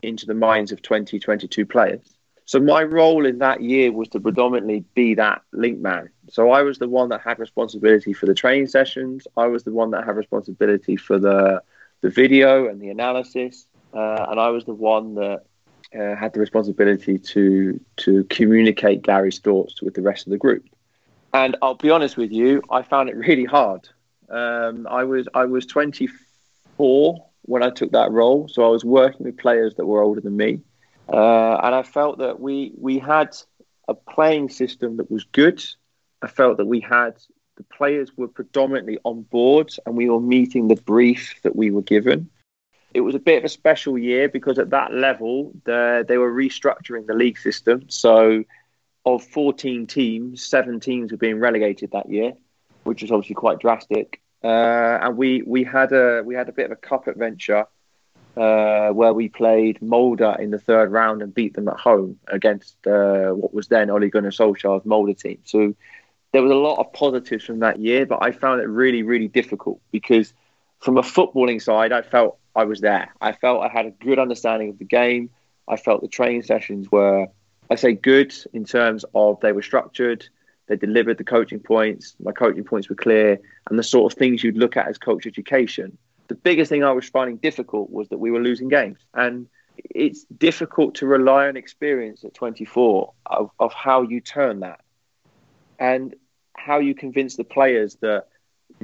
into 0.01 0.25
the 0.25 0.33
minds 0.33 0.71
of 0.71 0.81
20, 0.81 1.19
22 1.19 1.65
players. 1.65 2.18
So 2.49 2.59
my 2.59 2.81
role 2.81 3.27
in 3.27 3.37
that 3.37 3.61
year 3.61 3.91
was 3.91 4.07
to 4.07 4.19
predominantly 4.19 4.83
be 4.95 5.13
that 5.13 5.43
link 5.51 5.77
man. 5.77 6.09
So 6.31 6.49
I 6.49 6.63
was 6.63 6.79
the 6.79 6.89
one 6.89 7.09
that 7.09 7.21
had 7.21 7.37
responsibility 7.37 8.11
for 8.11 8.25
the 8.25 8.33
training 8.33 8.65
sessions. 8.65 9.27
I 9.37 9.45
was 9.45 9.65
the 9.65 9.71
one 9.71 9.91
that 9.91 10.03
had 10.03 10.15
responsibility 10.15 10.95
for 10.95 11.19
the 11.19 11.61
the 12.01 12.09
video 12.09 12.67
and 12.67 12.81
the 12.81 12.89
analysis, 12.89 13.67
uh, 13.93 14.25
and 14.29 14.39
I 14.39 14.49
was 14.49 14.65
the 14.65 14.73
one 14.73 15.13
that 15.13 15.43
uh, 15.93 16.15
had 16.15 16.33
the 16.33 16.39
responsibility 16.39 17.19
to 17.19 17.79
to 17.97 18.23
communicate 18.31 19.03
Gary's 19.03 19.37
thoughts 19.37 19.83
with 19.83 19.93
the 19.93 20.01
rest 20.01 20.25
of 20.25 20.31
the 20.31 20.39
group. 20.39 20.65
And 21.31 21.55
I'll 21.61 21.75
be 21.75 21.91
honest 21.91 22.17
with 22.17 22.31
you, 22.31 22.63
I 22.71 22.81
found 22.81 23.09
it 23.09 23.15
really 23.15 23.45
hard. 23.45 23.87
Um, 24.27 24.87
I 24.89 25.03
was 25.03 25.27
I 25.35 25.45
was 25.45 25.67
24 25.67 27.29
when 27.43 27.61
I 27.61 27.69
took 27.69 27.91
that 27.91 28.11
role, 28.11 28.47
so 28.47 28.65
I 28.65 28.69
was 28.69 28.83
working 28.83 29.27
with 29.27 29.37
players 29.37 29.75
that 29.75 29.85
were 29.85 30.01
older 30.01 30.21
than 30.21 30.35
me. 30.35 30.61
Uh, 31.11 31.59
and 31.63 31.75
I 31.75 31.83
felt 31.83 32.19
that 32.19 32.39
we 32.39 32.71
we 32.77 32.99
had 32.99 33.35
a 33.87 33.93
playing 33.93 34.49
system 34.49 34.97
that 34.97 35.09
was 35.09 35.23
good. 35.23 35.63
I 36.21 36.27
felt 36.27 36.57
that 36.57 36.65
we 36.67 36.79
had 36.79 37.15
the 37.57 37.63
players 37.63 38.15
were 38.15 38.27
predominantly 38.27 38.99
on 39.03 39.23
board 39.23 39.73
and 39.85 39.97
we 39.97 40.09
were 40.09 40.21
meeting 40.21 40.67
the 40.67 40.75
brief 40.75 41.39
that 41.43 41.55
we 41.55 41.71
were 41.71 41.81
given. 41.81 42.29
It 42.93 43.01
was 43.01 43.15
a 43.15 43.19
bit 43.19 43.39
of 43.39 43.43
a 43.43 43.49
special 43.49 43.97
year 43.97 44.29
because 44.29 44.57
at 44.59 44.69
that 44.69 44.93
level 44.93 45.51
the, 45.65 46.05
they 46.07 46.17
were 46.17 46.31
restructuring 46.31 47.05
the 47.05 47.13
league 47.13 47.37
system. 47.37 47.89
So 47.89 48.45
of 49.05 49.23
14 49.23 49.87
teams, 49.87 50.45
seven 50.45 50.79
teams 50.79 51.11
were 51.11 51.17
being 51.17 51.39
relegated 51.39 51.91
that 51.91 52.09
year, 52.09 52.33
which 52.83 53.01
was 53.01 53.11
obviously 53.11 53.35
quite 53.35 53.59
drastic. 53.59 54.21
Uh, 54.41 54.47
and 55.01 55.17
we, 55.17 55.43
we 55.45 55.65
had 55.65 55.91
a 55.91 56.23
we 56.25 56.35
had 56.35 56.47
a 56.47 56.53
bit 56.53 56.65
of 56.65 56.71
a 56.71 56.77
cup 56.77 57.07
adventure 57.07 57.65
uh, 58.37 58.89
where 58.89 59.13
we 59.13 59.29
played 59.29 59.81
Molde 59.81 60.39
in 60.39 60.51
the 60.51 60.59
third 60.59 60.91
round 60.91 61.21
and 61.21 61.33
beat 61.33 61.53
them 61.53 61.67
at 61.67 61.77
home 61.77 62.19
against 62.27 62.75
uh, 62.87 63.31
what 63.31 63.53
was 63.53 63.67
then 63.67 63.89
Ole 63.89 64.09
Gunnar 64.09 64.31
Solskjaer's 64.31 64.85
Molde 64.85 65.17
team. 65.17 65.39
So 65.43 65.75
there 66.31 66.41
was 66.41 66.51
a 66.51 66.55
lot 66.55 66.79
of 66.79 66.93
positives 66.93 67.43
from 67.43 67.59
that 67.59 67.79
year, 67.79 68.05
but 68.05 68.19
I 68.21 68.31
found 68.31 68.61
it 68.61 68.67
really, 68.67 69.03
really 69.03 69.27
difficult 69.27 69.81
because 69.91 70.33
from 70.79 70.97
a 70.97 71.01
footballing 71.01 71.61
side, 71.61 71.91
I 71.91 72.01
felt 72.01 72.37
I 72.55 72.65
was 72.65 72.81
there. 72.81 73.13
I 73.19 73.31
felt 73.31 73.63
I 73.63 73.69
had 73.69 73.85
a 73.85 73.91
good 73.91 74.19
understanding 74.19 74.69
of 74.69 74.79
the 74.79 74.85
game. 74.85 75.29
I 75.67 75.75
felt 75.77 76.01
the 76.01 76.07
training 76.07 76.43
sessions 76.43 76.91
were 76.91 77.27
I 77.69 77.75
say 77.75 77.93
good 77.93 78.33
in 78.53 78.65
terms 78.65 79.05
of 79.13 79.39
they 79.41 79.51
were 79.51 79.61
structured, 79.61 80.27
they 80.67 80.75
delivered 80.75 81.17
the 81.17 81.23
coaching 81.23 81.59
points, 81.59 82.15
my 82.19 82.31
coaching 82.31 82.63
points 82.63 82.89
were 82.89 82.95
clear, 82.95 83.39
and 83.69 83.77
the 83.77 83.83
sort 83.83 84.11
of 84.11 84.17
things 84.17 84.43
you'd 84.43 84.57
look 84.57 84.75
at 84.75 84.87
as 84.87 84.97
coach 84.97 85.27
education. 85.27 85.97
The 86.29 86.35
biggest 86.35 86.69
thing 86.69 86.83
I 86.83 86.91
was 86.91 87.09
finding 87.09 87.37
difficult 87.37 87.89
was 87.89 88.07
that 88.09 88.17
we 88.17 88.31
were 88.31 88.39
losing 88.39 88.69
games. 88.69 88.99
And 89.13 89.47
it's 89.89 90.23
difficult 90.25 90.95
to 90.95 91.05
rely 91.05 91.47
on 91.47 91.57
experience 91.57 92.23
at 92.23 92.33
24 92.33 93.13
of, 93.25 93.51
of 93.59 93.73
how 93.73 94.03
you 94.03 94.21
turn 94.21 94.61
that 94.61 94.81
and 95.77 96.15
how 96.55 96.79
you 96.79 96.93
convince 96.93 97.35
the 97.35 97.43
players 97.43 97.95
that 98.01 98.27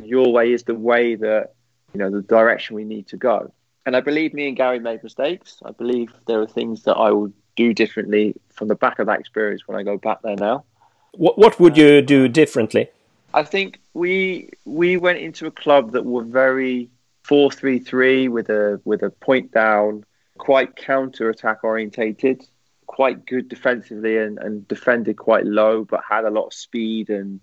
your 0.01 0.31
way 0.31 0.51
is 0.51 0.63
the 0.63 0.75
way 0.75 1.15
that, 1.15 1.53
you 1.93 1.99
know, 1.99 2.09
the 2.09 2.21
direction 2.21 2.75
we 2.75 2.83
need 2.83 3.07
to 3.07 3.17
go. 3.17 3.53
And 3.85 3.95
I 3.95 4.01
believe 4.01 4.33
me 4.33 4.47
and 4.47 4.57
Gary 4.57 4.79
made 4.79 5.03
mistakes. 5.03 5.59
I 5.63 5.71
believe 5.71 6.11
there 6.25 6.41
are 6.41 6.47
things 6.47 6.83
that 6.83 6.95
I 6.95 7.11
will 7.11 7.31
do 7.55 7.73
differently 7.73 8.35
from 8.51 8.67
the 8.67 8.75
back 8.75 8.99
of 8.99 9.07
that 9.07 9.19
experience 9.19 9.67
when 9.67 9.77
I 9.77 9.83
go 9.83 9.97
back 9.97 10.21
there 10.23 10.35
now. 10.35 10.65
What 11.13 11.37
What 11.37 11.59
would 11.59 11.77
you 11.77 12.01
do 12.01 12.27
differently? 12.27 12.89
I 13.33 13.43
think 13.43 13.79
we 13.93 14.49
we 14.65 14.97
went 14.97 15.19
into 15.19 15.45
a 15.45 15.51
club 15.51 15.91
that 15.91 16.05
were 16.05 16.23
very 16.23 16.89
four 17.27 17.51
three 17.51 17.79
three 17.79 18.27
with 18.27 18.49
a 18.49 18.79
with 18.85 19.01
a 19.01 19.09
point 19.09 19.51
down, 19.51 20.03
quite 20.37 20.75
counter 20.75 21.29
attack 21.29 21.63
orientated, 21.63 22.43
quite 22.85 23.25
good 23.25 23.49
defensively 23.49 24.17
and, 24.17 24.37
and 24.37 24.67
defended 24.67 25.17
quite 25.17 25.45
low, 25.45 25.83
but 25.83 26.01
had 26.07 26.25
a 26.25 26.29
lot 26.29 26.47
of 26.47 26.53
speed 26.53 27.09
and 27.09 27.39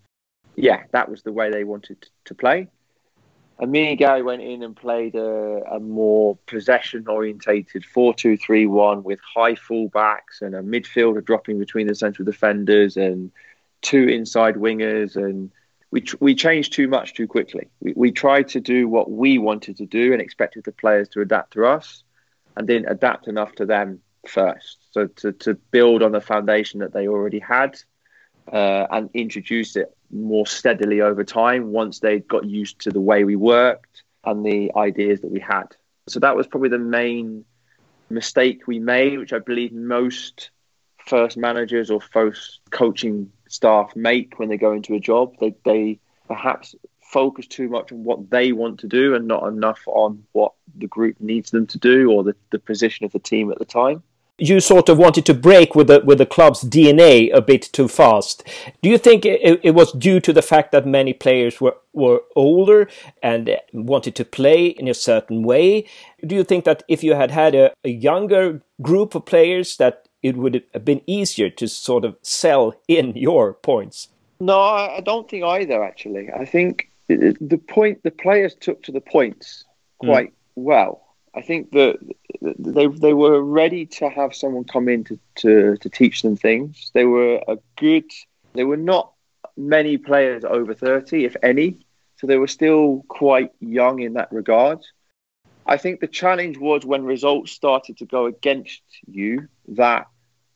yeah, 0.55 0.85
that 0.93 1.09
was 1.09 1.23
the 1.23 1.33
way 1.33 1.51
they 1.51 1.65
wanted 1.65 2.07
to 2.27 2.35
play. 2.35 2.69
Gary 3.97 4.23
went 4.23 4.43
in 4.43 4.63
and 4.63 4.75
played 4.75 5.15
a, 5.15 5.63
a 5.71 5.79
more 5.79 6.37
possession 6.47 7.07
orientated 7.09 7.85
4 7.85 8.15
2 8.15 8.37
3 8.37 8.67
1 8.67 9.03
with 9.03 9.21
high 9.35 9.55
fullbacks 9.55 10.41
and 10.41 10.55
a 10.55 10.63
midfielder 10.63 11.25
dropping 11.25 11.59
between 11.59 11.87
the 11.87 11.95
central 11.95 12.25
defenders 12.25 12.97
and 12.97 13.31
two 13.81 14.09
inside 14.09 14.57
wingers. 14.57 15.17
And 15.17 15.51
we, 15.93 16.03
we 16.21 16.35
changed 16.35 16.73
too 16.73 16.89
much 16.89 17.15
too 17.15 17.29
quickly. 17.29 17.69
We, 17.81 17.93
we 17.95 18.13
tried 18.13 18.49
to 18.49 18.61
do 18.61 18.89
what 18.89 19.11
we 19.11 19.39
wanted 19.39 19.77
to 19.77 19.87
do 19.87 20.13
and 20.13 20.21
expected 20.21 20.65
the 20.65 20.73
players 20.73 21.09
to 21.11 21.21
adapt 21.21 21.53
to 21.53 21.67
us 21.67 22.03
and 22.57 22.67
didn't 22.67 22.91
adapt 22.91 23.29
enough 23.29 23.55
to 23.57 23.67
them 23.67 24.01
first. 24.27 24.79
So 24.93 25.07
to, 25.07 25.33
to 25.33 25.55
build 25.55 26.03
on 26.03 26.13
the 26.13 26.21
foundation 26.21 26.81
that 26.81 26.95
they 26.95 27.07
already 27.07 27.39
had 27.39 27.79
uh, 28.51 28.87
and 28.91 29.11
introduce 29.13 29.77
it 29.77 29.95
more 30.11 30.47
steadily 30.47 31.03
over 31.03 31.25
time 31.25 31.73
once 31.73 32.01
they 32.01 32.21
got 32.21 32.47
used 32.47 32.81
to 32.81 32.91
the 32.91 33.01
way 33.01 33.25
we 33.25 33.37
worked 33.37 34.03
and 34.25 34.45
the 34.45 34.73
ideas 34.75 35.21
that 35.21 35.31
we 35.31 35.41
had. 35.41 35.77
So 36.09 36.21
that 36.21 36.37
was 36.37 36.47
probably 36.47 36.71
the 36.71 36.79
main 36.79 37.45
mistake 38.09 38.67
we 38.67 38.79
made, 38.79 39.19
which 39.19 39.33
I 39.35 39.41
believe 39.41 39.73
most 39.73 40.51
first 41.07 41.37
managers 41.37 41.91
or 41.91 42.01
first 42.01 42.61
coaching 42.71 43.31
staff 43.53 43.95
make 43.95 44.39
when 44.39 44.49
they 44.49 44.57
go 44.57 44.73
into 44.73 44.95
a 44.95 45.01
job. 45.01 45.35
They, 45.41 45.55
they 45.65 45.99
perhaps 46.27 46.75
focus 47.01 47.47
too 47.47 47.69
much 47.69 47.93
on 47.93 48.05
what 48.05 48.31
they 48.31 48.53
want 48.53 48.81
to 48.81 48.87
do 48.87 49.15
and 49.15 49.29
not 49.29 49.47
enough 49.47 49.81
on 49.87 50.25
what 50.33 50.53
the 50.77 50.87
group 50.87 51.21
needs 51.21 51.51
them 51.51 51.67
to 51.67 51.79
do 51.79 52.11
or 52.11 52.25
the, 52.25 52.35
the 52.51 52.59
position 52.59 53.05
of 53.05 53.13
the 53.13 53.19
team 53.19 53.53
at 53.53 53.59
the 53.59 53.65
time 53.65 54.03
you 54.39 54.61
sort 54.61 54.89
of 54.89 54.99
wanted 54.99 55.25
to 55.27 55.35
break 55.35 55.75
with 55.75 55.87
the 55.87 56.01
with 56.05 56.19
the 56.19 56.27
club's 56.27 56.65
DNA 56.65 57.33
a 57.33 57.41
bit 57.41 57.63
too 57.73 57.87
fast. 57.87 58.43
Do 58.83 58.89
you 58.89 58.99
think 58.99 59.25
it, 59.25 59.61
it, 59.63 59.71
was 59.73 59.93
due 59.93 60.21
to 60.21 60.33
the 60.33 60.43
fact 60.43 60.73
that 60.73 60.87
many 60.87 61.13
players 61.13 61.61
were 61.61 61.77
were 61.93 62.23
older 62.35 62.89
and 63.23 63.57
wanted 63.73 64.17
to 64.17 64.25
play 64.25 64.67
in 64.67 64.89
a 64.89 64.95
certain 64.95 65.43
way? 65.43 65.87
Do 66.27 66.35
you 66.35 66.45
think 66.45 66.65
that 66.65 66.83
if 66.89 67.05
you 67.05 67.15
had 67.15 67.31
had 67.31 67.55
a, 67.55 67.73
a 67.85 67.91
younger 67.91 68.63
group 68.81 69.15
of 69.15 69.27
players, 69.27 69.77
that 69.77 70.09
it 70.23 70.37
would 70.37 70.63
have 70.73 70.85
been 70.85 71.03
easier 71.07 71.51
to 71.51 71.69
sort 71.69 72.05
of 72.05 72.17
sell 72.23 72.75
in 72.89 73.17
your 73.17 73.55
points? 73.55 74.09
No, 74.41 74.59
I 74.59 75.01
don't 75.01 75.29
think 75.29 75.45
either. 75.45 75.83
Actually, 75.83 76.31
I 76.31 76.45
think 76.45 76.91
the 77.09 77.61
point 77.69 78.03
the 78.03 78.11
players 78.11 78.55
took 78.55 78.83
to 78.85 78.93
the 78.93 79.01
points 79.01 79.65
hmm. 80.01 80.07
quite 80.09 80.31
mm. 80.31 80.35
well. 80.57 81.03
I 81.35 81.41
think 81.41 81.71
that 81.73 81.99
they 82.43 82.87
they 82.87 83.15
were 83.15 83.43
ready 83.43 83.87
to 83.87 84.09
have 84.11 84.35
someone 84.35 84.65
come 84.65 84.89
in 84.89 85.05
to, 85.05 85.19
to, 85.37 85.77
to 85.79 85.89
teach 85.89 86.23
them 86.23 86.37
things. 86.37 86.91
They 86.93 87.05
were 87.05 87.43
a 87.49 87.57
good. 87.77 88.11
There 88.55 88.67
were 88.67 88.77
not 88.77 89.13
many 89.57 89.97
players 89.97 90.45
over 90.45 90.75
thirty, 90.75 91.25
if 91.25 91.37
any, 91.43 91.79
so 92.17 92.27
they 92.27 92.37
were 92.37 92.49
still 92.49 93.05
quite 93.09 93.51
young 93.61 94.01
in 94.01 94.15
that 94.15 94.31
regard. 94.31 94.81
I 95.65 95.77
think 95.77 96.01
the 96.01 96.09
challenge 96.09 96.59
was 96.59 96.85
when 96.85 97.05
results 97.05 97.53
started 97.53 97.99
to 97.99 98.05
go 98.05 98.27
against 98.27 98.83
you 99.07 99.49
that 99.69 100.09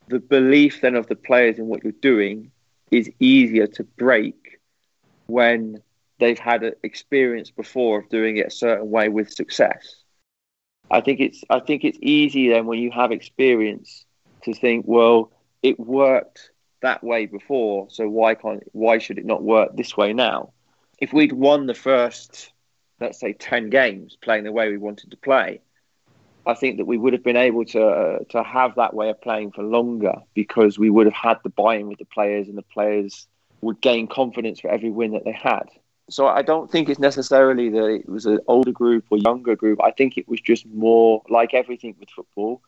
the 0.08 0.20
belief 0.20 0.80
then 0.80 0.94
of 0.94 1.06
the 1.06 1.16
players 1.16 1.58
in 1.58 1.66
what 1.66 1.82
you're 1.82 1.92
doing 2.00 2.50
is 2.90 3.10
easier 3.18 3.66
to 3.66 3.84
break 3.84 4.60
when 5.26 5.82
they've 6.18 6.38
had 6.38 6.62
an 6.62 6.74
experience 6.82 7.50
before 7.50 7.98
of 8.00 8.08
doing 8.08 8.36
it 8.36 8.46
a 8.46 8.50
certain 8.50 8.90
way 8.90 9.08
with 9.08 9.32
success. 9.32 9.96
I 10.90 11.00
think 11.00 11.20
it's 11.20 11.42
I 11.50 11.60
think 11.60 11.84
it's 11.84 11.98
easy 12.00 12.48
then 12.48 12.66
when 12.66 12.78
you 12.78 12.90
have 12.92 13.10
experience 13.10 14.04
to 14.44 14.54
think, 14.54 14.84
well, 14.86 15.32
it 15.62 15.80
worked 15.80 16.50
that 16.82 17.02
way 17.02 17.26
before, 17.26 17.88
so 17.90 18.08
why 18.08 18.34
can't 18.34 18.62
why 18.72 18.98
should 18.98 19.18
it 19.18 19.26
not 19.26 19.42
work 19.42 19.76
this 19.76 19.96
way 19.96 20.12
now? 20.12 20.52
If 21.00 21.12
we'd 21.12 21.32
won 21.32 21.66
the 21.66 21.74
first, 21.74 22.52
let's 23.00 23.18
say, 23.18 23.32
ten 23.32 23.68
games 23.70 24.16
playing 24.20 24.44
the 24.44 24.52
way 24.52 24.70
we 24.70 24.78
wanted 24.78 25.10
to 25.10 25.16
play, 25.16 25.60
I 26.46 26.54
think 26.54 26.76
that 26.76 26.84
we 26.84 26.96
would 26.96 27.12
have 27.12 27.24
been 27.24 27.36
able 27.36 27.64
to 27.66 27.86
uh, 27.86 28.18
to 28.30 28.42
have 28.42 28.76
that 28.76 28.94
way 28.94 29.10
of 29.10 29.20
playing 29.20 29.52
for 29.52 29.62
longer 29.62 30.14
because 30.34 30.78
we 30.78 30.90
would 30.90 31.06
have 31.06 31.14
had 31.14 31.38
the 31.42 31.50
buy-in 31.50 31.88
with 31.88 31.98
the 31.98 32.04
players, 32.04 32.48
and 32.48 32.56
the 32.56 32.62
players 32.62 33.26
would 33.60 33.80
gain 33.80 34.06
confidence 34.06 34.60
for 34.60 34.70
every 34.70 34.90
win 34.90 35.12
that 35.12 35.24
they 35.24 35.32
had. 35.32 35.64
So 36.08 36.28
I 36.28 36.42
don't 36.42 36.70
think 36.70 36.88
it's 36.88 37.00
necessarily 37.00 37.68
that 37.70 37.86
it 37.86 38.08
was 38.08 38.26
an 38.26 38.38
older 38.46 38.70
group 38.70 39.06
or 39.10 39.18
younger 39.18 39.56
group. 39.56 39.80
I 39.82 39.90
think 39.90 40.16
it 40.16 40.28
was 40.28 40.40
just 40.40 40.64
more 40.66 41.22
like 41.28 41.52
everything 41.52 41.96
with 41.98 42.10
football. 42.10 42.62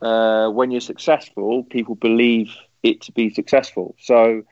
Uh, 0.00 0.48
when 0.48 0.70
you're 0.70 0.80
successful, 0.80 1.64
people 1.64 1.94
believe 1.94 2.54
it 2.82 3.02
to 3.02 3.12
be 3.12 3.28
successful. 3.28 3.94
So 3.98 4.42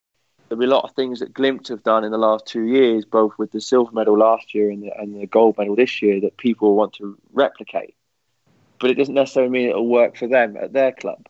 there'll 0.48 0.60
be 0.60 0.66
a 0.66 0.68
lot 0.68 0.84
of 0.84 0.94
things 0.94 1.20
that 1.20 1.32
Glimt 1.32 1.68
have 1.68 1.82
done 1.82 2.04
in 2.04 2.12
the 2.12 2.18
last 2.18 2.44
two 2.44 2.64
years, 2.64 3.04
both 3.06 3.32
with 3.38 3.52
the 3.52 3.60
silver 3.60 3.90
medal 3.92 4.18
last 4.18 4.54
year 4.54 4.70
and 4.70 4.82
the, 4.82 4.92
and 4.98 5.20
the 5.20 5.26
gold 5.26 5.56
medal 5.56 5.74
this 5.74 6.02
year, 6.02 6.20
that 6.20 6.36
people 6.36 6.76
want 6.76 6.92
to 6.94 7.18
replicate. 7.32 7.94
But 8.80 8.90
it 8.90 8.94
doesn't 8.94 9.14
necessarily 9.14 9.50
mean 9.50 9.68
it'll 9.68 9.86
work 9.86 10.16
for 10.16 10.26
them 10.26 10.56
at 10.56 10.72
their 10.72 10.92
club. 10.92 11.26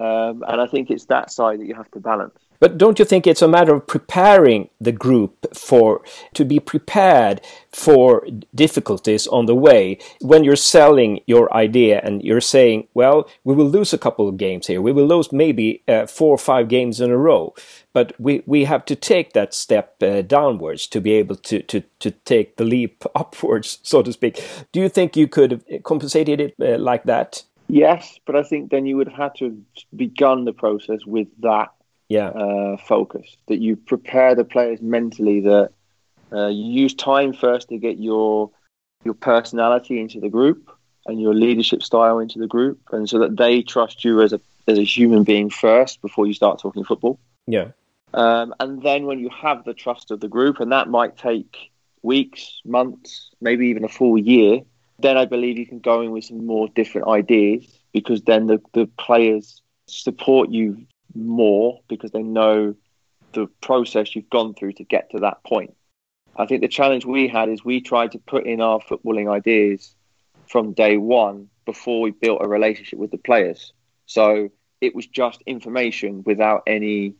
Um, 0.00 0.44
and 0.46 0.60
I 0.60 0.66
think 0.66 0.90
it's 0.90 1.06
that 1.06 1.30
side 1.30 1.60
that 1.60 1.66
you 1.66 1.74
have 1.74 1.90
to 1.92 2.00
balance. 2.00 2.38
But 2.64 2.78
don't 2.78 2.98
you 2.98 3.04
think 3.04 3.26
it's 3.26 3.42
a 3.42 3.46
matter 3.46 3.74
of 3.74 3.86
preparing 3.86 4.70
the 4.80 4.90
group 4.90 5.54
for 5.54 6.00
to 6.32 6.46
be 6.46 6.58
prepared 6.58 7.42
for 7.70 8.26
difficulties 8.54 9.26
on 9.26 9.44
the 9.44 9.54
way 9.54 9.98
when 10.22 10.44
you're 10.44 10.56
selling 10.56 11.20
your 11.26 11.54
idea 11.54 12.00
and 12.02 12.22
you're 12.22 12.40
saying, 12.40 12.88
well, 12.94 13.28
we 13.44 13.54
will 13.54 13.68
lose 13.68 13.92
a 13.92 13.98
couple 13.98 14.26
of 14.26 14.38
games 14.38 14.66
here, 14.66 14.80
we 14.80 14.92
will 14.92 15.06
lose 15.06 15.30
maybe 15.30 15.82
uh, 15.88 16.06
four 16.06 16.30
or 16.30 16.38
five 16.38 16.68
games 16.68 17.02
in 17.02 17.10
a 17.10 17.18
row, 17.18 17.52
but 17.92 18.18
we, 18.18 18.42
we 18.46 18.64
have 18.64 18.86
to 18.86 18.96
take 18.96 19.34
that 19.34 19.52
step 19.52 20.02
uh, 20.02 20.22
downwards 20.22 20.86
to 20.86 21.02
be 21.02 21.12
able 21.12 21.36
to, 21.36 21.60
to, 21.64 21.82
to 22.00 22.12
take 22.12 22.56
the 22.56 22.64
leap 22.64 23.04
upwards, 23.14 23.78
so 23.82 24.00
to 24.00 24.10
speak. 24.10 24.42
Do 24.72 24.80
you 24.80 24.88
think 24.88 25.18
you 25.18 25.28
could 25.28 25.50
have 25.50 25.82
compensated 25.82 26.40
it 26.40 26.54
uh, 26.58 26.78
like 26.78 27.04
that? 27.04 27.42
Yes, 27.68 28.18
but 28.24 28.36
I 28.36 28.42
think 28.42 28.70
then 28.70 28.86
you 28.86 28.96
would 28.96 29.08
have 29.08 29.18
had 29.18 29.34
to 29.36 29.44
have 29.46 29.56
begun 29.94 30.46
the 30.46 30.54
process 30.54 31.00
with 31.06 31.28
that 31.40 31.73
yeah. 32.08 32.28
uh, 32.28 32.76
focus. 32.76 33.36
That 33.48 33.60
you 33.60 33.76
prepare 33.76 34.34
the 34.34 34.44
players 34.44 34.80
mentally. 34.80 35.40
That 35.40 35.70
uh, 36.32 36.48
you 36.48 36.82
use 36.82 36.94
time 36.94 37.32
first 37.32 37.68
to 37.68 37.78
get 37.78 37.98
your 37.98 38.50
your 39.04 39.14
personality 39.14 40.00
into 40.00 40.20
the 40.20 40.28
group 40.28 40.70
and 41.06 41.20
your 41.20 41.34
leadership 41.34 41.82
style 41.82 42.18
into 42.18 42.38
the 42.38 42.46
group, 42.46 42.80
and 42.92 43.08
so 43.08 43.18
that 43.18 43.36
they 43.36 43.62
trust 43.62 44.04
you 44.04 44.22
as 44.22 44.32
a 44.32 44.40
as 44.66 44.78
a 44.78 44.84
human 44.84 45.24
being 45.24 45.50
first 45.50 46.00
before 46.00 46.26
you 46.26 46.34
start 46.34 46.58
talking 46.58 46.84
football. 46.84 47.18
Yeah. 47.46 47.68
Um, 48.14 48.54
and 48.60 48.82
then 48.82 49.06
when 49.06 49.18
you 49.18 49.28
have 49.30 49.64
the 49.64 49.74
trust 49.74 50.10
of 50.10 50.20
the 50.20 50.28
group, 50.28 50.60
and 50.60 50.72
that 50.72 50.88
might 50.88 51.18
take 51.18 51.70
weeks, 52.02 52.60
months, 52.64 53.30
maybe 53.40 53.66
even 53.68 53.84
a 53.84 53.88
full 53.88 54.16
year, 54.16 54.60
then 55.00 55.16
I 55.16 55.24
believe 55.24 55.58
you 55.58 55.66
can 55.66 55.80
go 55.80 56.00
in 56.00 56.12
with 56.12 56.24
some 56.24 56.46
more 56.46 56.68
different 56.68 57.08
ideas 57.08 57.66
because 57.92 58.22
then 58.22 58.46
the, 58.46 58.60
the 58.72 58.86
players 58.98 59.60
support 59.86 60.50
you 60.50 60.86
more 61.14 61.80
because 61.88 62.10
they 62.10 62.22
know 62.22 62.74
the 63.32 63.46
process 63.60 64.14
you've 64.14 64.30
gone 64.30 64.54
through 64.54 64.72
to 64.74 64.84
get 64.84 65.10
to 65.10 65.20
that 65.20 65.42
point. 65.44 65.74
I 66.36 66.46
think 66.46 66.62
the 66.62 66.68
challenge 66.68 67.04
we 67.04 67.28
had 67.28 67.48
is 67.48 67.64
we 67.64 67.80
tried 67.80 68.12
to 68.12 68.18
put 68.18 68.46
in 68.46 68.60
our 68.60 68.80
footballing 68.80 69.30
ideas 69.30 69.94
from 70.48 70.72
day 70.72 70.96
one 70.96 71.48
before 71.64 72.00
we 72.00 72.10
built 72.10 72.40
a 72.42 72.48
relationship 72.48 72.98
with 72.98 73.10
the 73.10 73.18
players. 73.18 73.72
So 74.06 74.50
it 74.80 74.94
was 74.94 75.06
just 75.06 75.42
information 75.46 76.22
without 76.24 76.62
any 76.66 77.14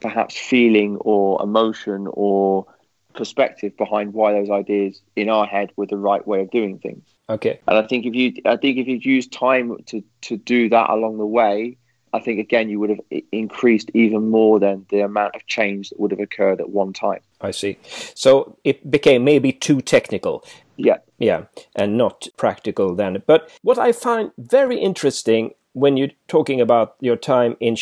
perhaps 0.00 0.36
feeling 0.36 0.96
or 0.96 1.42
emotion 1.42 2.06
or 2.10 2.66
perspective 3.14 3.76
behind 3.76 4.12
why 4.12 4.32
those 4.32 4.50
ideas 4.50 5.00
in 5.14 5.28
our 5.28 5.46
head 5.46 5.70
were 5.76 5.86
the 5.86 5.96
right 5.96 6.26
way 6.26 6.40
of 6.40 6.50
doing 6.50 6.78
things. 6.78 7.04
Okay. 7.28 7.60
And 7.66 7.78
I 7.78 7.86
think 7.86 8.06
if 8.06 8.14
you 8.14 8.34
I 8.44 8.56
think 8.56 8.78
if 8.78 8.86
you 8.86 8.96
use 8.96 9.26
time 9.28 9.76
to 9.86 10.02
to 10.22 10.36
do 10.36 10.68
that 10.70 10.90
along 10.90 11.18
the 11.18 11.26
way, 11.26 11.76
I 12.14 12.20
think 12.20 12.38
again 12.38 12.68
you 12.70 12.78
would 12.78 12.90
have 12.90 13.00
increased 13.32 13.90
even 13.92 14.30
more 14.30 14.60
than 14.60 14.86
the 14.90 15.00
amount 15.00 15.34
of 15.34 15.44
change 15.46 15.90
that 15.90 15.98
would 15.98 16.12
have 16.12 16.20
occurred 16.20 16.60
at 16.60 16.70
one 16.70 16.92
time. 16.92 17.20
I 17.40 17.50
see. 17.50 17.76
So 18.14 18.56
it 18.62 18.88
became 18.88 19.24
maybe 19.24 19.52
too 19.52 19.80
technical. 19.80 20.44
Yeah. 20.76 20.98
Yeah, 21.18 21.44
and 21.74 21.98
not 21.98 22.28
practical 22.36 22.94
then. 22.94 23.22
But 23.26 23.50
what 23.62 23.78
I 23.78 23.92
find 23.92 24.30
very 24.38 24.78
interesting 24.78 25.52
when 25.72 25.96
you're 25.96 26.16
talking 26.28 26.60
about 26.60 26.94
your 27.00 27.16
time 27.16 27.56
in 27.60 27.76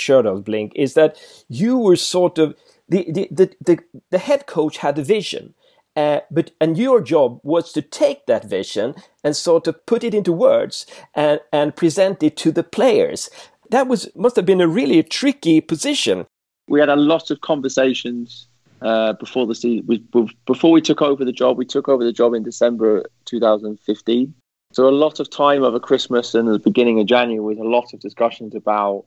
Blink 0.45 0.73
is 0.75 0.95
that 0.95 1.19
you 1.49 1.77
were 1.79 1.97
sort 1.97 2.39
of 2.39 2.57
the 2.89 3.11
the 3.11 3.29
the, 3.31 3.51
the, 3.61 3.79
the 4.11 4.19
head 4.19 4.47
coach 4.47 4.79
had 4.79 4.99
a 4.99 5.05
vision. 5.05 5.55
Uh, 5.95 6.21
but 6.31 6.53
and 6.59 6.79
your 6.79 7.03
job 7.03 7.39
was 7.43 7.71
to 7.73 7.83
take 7.83 8.25
that 8.25 8.45
vision 8.45 8.95
and 9.23 9.37
sort 9.37 9.67
of 9.67 9.85
put 9.85 10.03
it 10.03 10.15
into 10.15 10.33
words 10.33 10.87
and, 11.15 11.39
and 11.53 11.77
present 11.77 12.23
it 12.23 12.35
to 12.35 12.51
the 12.51 12.63
players 12.63 13.29
that 13.73 13.89
was 13.89 14.09
must 14.15 14.37
have 14.37 14.47
been 14.47 14.61
a 14.61 14.69
really 14.69 15.03
tricky 15.03 15.61
position. 15.61 16.27
We 16.69 16.79
had 16.79 16.89
a 16.89 16.97
lot 16.97 17.31
of 17.31 17.41
conversations 17.41 18.47
uh, 18.81 19.15
before 19.15 19.47
the 19.47 19.55
season. 19.55 19.87
We, 19.87 19.99
before 20.47 20.71
we 20.71 20.81
took 20.81 21.03
over 21.03 21.25
the 21.25 21.33
job, 21.33 21.59
we 21.59 21.65
took 21.65 21.89
over 21.89 22.05
the 22.05 22.13
job 22.13 22.35
in 22.35 22.43
December 22.43 23.05
2015. 23.25 24.35
So 24.73 24.89
a 24.89 24.91
lot 24.91 25.21
of 25.21 25.29
time 25.29 25.65
over 25.65 25.79
Christmas 25.81 26.35
and 26.35 26.49
the 26.49 26.59
beginning 26.59 27.01
of 27.01 27.07
January 27.07 27.41
was 27.41 27.59
a 27.59 27.69
lot 27.69 27.93
of 27.93 28.01
discussions 28.01 28.55
about 28.55 29.05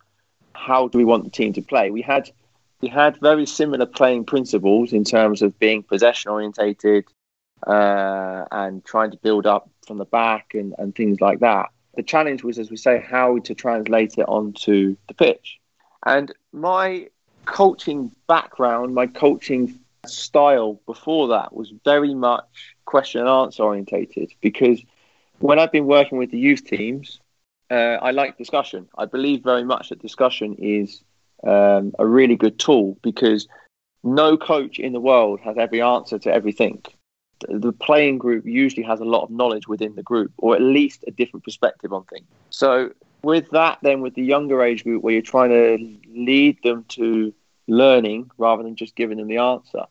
how 0.53 0.87
do 0.87 0.97
we 0.97 1.05
want 1.05 1.23
the 1.23 1.29
team 1.29 1.53
to 1.53 1.61
play. 1.61 1.91
We 1.91 2.01
had 2.01 2.29
we 2.81 2.89
had 2.89 3.17
very 3.17 3.45
similar 3.45 3.85
playing 3.85 4.25
principles 4.25 4.93
in 4.93 5.03
terms 5.03 5.41
of 5.41 5.57
being 5.59 5.81
possession 5.81 6.29
orientated 6.31 7.05
uh, 7.65 8.45
and 8.51 8.83
trying 8.85 9.11
to 9.11 9.17
build 9.17 9.47
up 9.47 9.69
from 9.87 9.97
the 9.97 10.05
back 10.05 10.53
and, 10.53 10.75
and 10.77 10.93
things 10.93 11.21
like 11.21 11.39
that. 11.39 11.69
The 11.95 12.03
challenge 12.03 12.43
was, 12.43 12.59
as 12.59 12.69
we 12.69 12.77
say, 12.77 12.99
how 12.99 13.39
to 13.39 13.53
translate 13.53 14.17
it 14.17 14.27
onto 14.27 14.95
the 15.07 15.13
pitch. 15.13 15.59
And 16.05 16.33
my 16.51 17.07
coaching 17.45 18.11
background, 18.27 18.93
my 18.93 19.07
coaching 19.07 19.79
style 20.05 20.79
before 20.85 21.29
that 21.29 21.53
was 21.53 21.73
very 21.83 22.13
much 22.13 22.75
question 22.85 23.21
and 23.21 23.29
answer 23.29 23.63
orientated 23.63 24.33
because 24.41 24.83
when 25.39 25.59
I've 25.59 25.71
been 25.71 25.85
working 25.85 26.17
with 26.17 26.31
the 26.31 26.37
youth 26.37 26.65
teams, 26.65 27.19
uh, 27.71 27.97
I 28.01 28.11
like 28.11 28.37
discussion. 28.37 28.87
I 28.97 29.05
believe 29.05 29.43
very 29.43 29.63
much 29.63 29.89
that 29.89 30.01
discussion 30.01 30.55
is 30.59 31.01
um, 31.43 31.93
a 31.97 32.05
really 32.05 32.35
good 32.35 32.59
tool 32.59 32.97
because 33.01 33.47
no 34.03 34.37
coach 34.37 34.79
in 34.79 34.93
the 34.93 34.99
world 34.99 35.39
has 35.43 35.57
every 35.57 35.81
answer 35.81 36.19
to 36.19 36.33
everything 36.33 36.83
the 37.47 37.73
playing 37.73 38.17
group 38.17 38.45
usually 38.45 38.83
has 38.83 38.99
a 38.99 39.05
lot 39.05 39.23
of 39.23 39.29
knowledge 39.29 39.67
within 39.67 39.95
the 39.95 40.03
group, 40.03 40.31
or 40.37 40.55
at 40.55 40.61
least 40.61 41.03
a 41.07 41.11
different 41.11 41.43
perspective 41.43 41.93
on 41.93 42.03
things. 42.05 42.25
So, 42.49 42.91
with 43.23 43.49
that, 43.51 43.79
then 43.81 44.01
with 44.01 44.13
the 44.15 44.23
younger 44.23 44.61
age 44.61 44.83
group, 44.83 45.01
where 45.03 45.13
you're 45.13 45.21
trying 45.21 45.49
to 45.49 45.97
lead 46.13 46.61
them 46.63 46.85
to 46.89 47.33
learning 47.67 48.29
rather 48.37 48.63
than 48.63 48.75
just 48.75 48.95
giving 48.95 49.17
them 49.17 49.27
the 49.27 49.37
answer, 49.37 49.83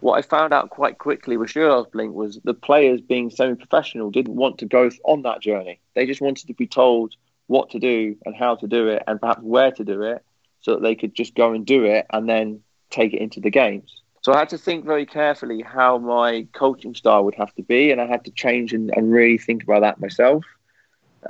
what 0.00 0.18
I 0.18 0.22
found 0.22 0.52
out 0.52 0.70
quite 0.70 0.98
quickly 0.98 1.36
with 1.36 1.50
Stjørdals-Blink 1.50 2.14
was 2.14 2.38
the 2.44 2.54
players, 2.54 3.00
being 3.00 3.30
semi-professional, 3.30 4.10
didn't 4.10 4.36
want 4.36 4.58
to 4.58 4.66
go 4.66 4.90
on 5.04 5.22
that 5.22 5.40
journey. 5.40 5.80
They 5.94 6.06
just 6.06 6.20
wanted 6.20 6.46
to 6.46 6.54
be 6.54 6.66
told 6.66 7.14
what 7.46 7.70
to 7.70 7.78
do 7.78 8.16
and 8.24 8.34
how 8.34 8.56
to 8.56 8.66
do 8.66 8.88
it, 8.88 9.02
and 9.06 9.20
perhaps 9.20 9.42
where 9.42 9.72
to 9.72 9.84
do 9.84 10.02
it, 10.02 10.24
so 10.60 10.74
that 10.74 10.82
they 10.82 10.94
could 10.94 11.14
just 11.14 11.34
go 11.34 11.52
and 11.52 11.64
do 11.64 11.84
it 11.84 12.06
and 12.10 12.28
then 12.28 12.60
take 12.90 13.14
it 13.14 13.20
into 13.20 13.40
the 13.40 13.50
games. 13.50 14.02
So 14.26 14.34
I 14.34 14.38
had 14.40 14.48
to 14.48 14.58
think 14.58 14.84
very 14.84 15.06
carefully 15.06 15.62
how 15.62 15.98
my 15.98 16.48
coaching 16.52 16.96
style 16.96 17.24
would 17.26 17.36
have 17.36 17.54
to 17.54 17.62
be, 17.62 17.92
and 17.92 18.00
I 18.00 18.06
had 18.06 18.24
to 18.24 18.32
change 18.32 18.72
and, 18.72 18.90
and 18.96 19.12
really 19.12 19.38
think 19.38 19.62
about 19.62 19.82
that 19.82 20.00
myself. 20.00 20.44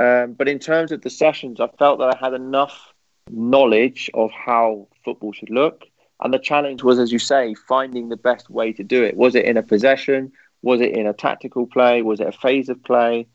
Um, 0.01 0.33
but 0.33 0.49
in 0.49 0.59
terms 0.59 0.93
of 0.93 1.03
the 1.03 1.11
sessions, 1.11 1.61
I 1.61 1.69
felt 1.79 1.99
that 1.99 2.15
I 2.15 2.19
had 2.19 2.33
enough 2.33 2.95
knowledge 3.31 4.11
of 4.15 4.31
how 4.31 4.89
football 5.05 5.35
should 5.35 5.51
look. 5.51 5.85
And 6.23 6.33
the 6.33 6.39
challenge 6.39 6.83
was, 6.83 6.99
as 6.99 7.13
you 7.13 7.19
say, 7.19 7.55
finding 7.69 8.09
the 8.09 8.17
best 8.17 8.49
way 8.49 8.73
to 8.73 8.83
do 8.83 9.05
it. 9.05 9.15
Was 9.15 9.35
it 9.35 9.45
in 9.45 9.59
a 9.59 9.63
possession? 9.63 10.33
Was 10.63 10.81
it 10.81 10.97
in 10.97 11.07
a 11.07 11.13
tactical 11.13 11.67
play? 11.67 12.01
Was 12.01 12.21
it 12.21 12.29
a 12.29 12.33
phase 12.33 12.71
of 12.71 12.83
play? 12.83 13.27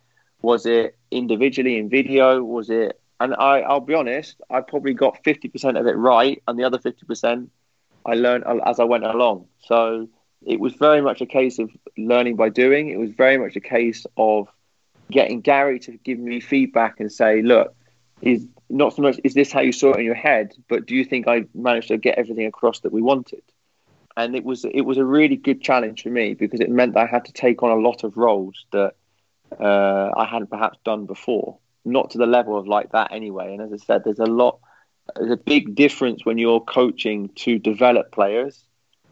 Was 0.41 0.65
it 0.65 0.97
individually 1.11 1.77
in 1.77 1.87
video? 1.87 2.43
Was 2.43 2.71
it? 2.71 2.99
And 3.19 3.35
I, 3.35 3.59
I'll 3.59 3.79
be 3.79 3.93
honest, 3.93 4.41
I 4.49 4.61
probably 4.61 4.95
got 4.95 5.23
50% 5.23 5.79
of 5.79 5.85
it 5.85 5.91
right, 5.91 6.41
and 6.47 6.57
the 6.57 6.63
other 6.63 6.79
50% 6.79 7.47
I 8.05 8.15
learned 8.15 8.43
as 8.65 8.79
I 8.79 8.83
went 8.83 9.05
along. 9.05 9.47
So 9.59 10.07
it 10.45 10.59
was 10.59 10.73
very 10.73 11.01
much 11.01 11.21
a 11.21 11.25
case 11.25 11.59
of 11.59 11.69
learning 11.97 12.35
by 12.35 12.49
doing. 12.49 12.89
It 12.89 12.97
was 12.97 13.11
very 13.11 13.37
much 13.37 13.55
a 13.55 13.61
case 13.61 14.05
of 14.17 14.47
getting 15.09 15.41
Gary 15.41 15.79
to 15.79 15.91
give 16.03 16.19
me 16.19 16.39
feedback 16.39 16.99
and 16.99 17.11
say, 17.11 17.41
look, 17.41 17.75
is 18.21 18.45
not 18.69 18.95
so 18.95 19.01
much 19.01 19.19
is 19.23 19.33
this 19.33 19.51
how 19.51 19.61
you 19.61 19.71
saw 19.71 19.93
it 19.93 19.99
in 19.99 20.05
your 20.05 20.15
head, 20.15 20.53
but 20.69 20.85
do 20.85 20.95
you 20.95 21.03
think 21.03 21.27
I 21.27 21.45
managed 21.53 21.89
to 21.89 21.97
get 21.97 22.17
everything 22.17 22.45
across 22.45 22.79
that 22.81 22.93
we 22.93 23.01
wanted? 23.01 23.43
And 24.15 24.35
it 24.35 24.43
was 24.43 24.65
it 24.65 24.81
was 24.81 24.97
a 24.97 25.05
really 25.05 25.35
good 25.35 25.61
challenge 25.61 26.03
for 26.03 26.09
me 26.09 26.33
because 26.33 26.59
it 26.59 26.69
meant 26.69 26.93
that 26.93 27.03
I 27.03 27.07
had 27.07 27.25
to 27.25 27.33
take 27.33 27.63
on 27.63 27.71
a 27.71 27.81
lot 27.81 28.03
of 28.03 28.17
roles 28.17 28.65
that 28.71 28.95
uh, 29.59 30.11
I 30.15 30.25
hadn't 30.25 30.49
perhaps 30.49 30.77
done 30.85 31.05
before, 31.05 31.57
not 31.83 32.11
to 32.11 32.17
the 32.17 32.25
level 32.25 32.57
of 32.57 32.67
like 32.67 32.91
that 32.91 33.11
anyway. 33.11 33.53
And 33.53 33.61
as 33.61 33.73
I 33.73 33.83
said, 33.83 34.03
there's 34.03 34.19
a 34.19 34.25
lot 34.25 34.59
there's 35.15 35.31
a 35.31 35.37
big 35.37 35.75
difference 35.75 36.25
when 36.25 36.37
you're 36.37 36.61
coaching 36.61 37.29
to 37.35 37.59
develop 37.59 38.11
players 38.11 38.63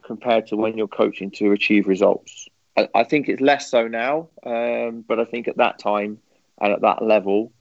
compared 0.04 0.48
to 0.48 0.58
when 0.58 0.78
you're 0.78 0.88
coaching 0.88 1.32
to 1.32 1.52
achieve 1.52 1.88
results. 1.88 2.48
I, 2.76 2.88
I 2.96 3.04
think 3.04 3.30
it's 3.30 3.42
less 3.42 3.70
so 3.70 3.88
now, 3.88 4.30
um, 4.44 5.04
but 5.08 5.20
I 5.20 5.26
think 5.26 5.48
at 5.48 5.58
that 5.58 5.80
time 5.80 6.20
and 6.60 6.74
at 6.74 6.82
that 6.82 7.04
level, 7.04 7.52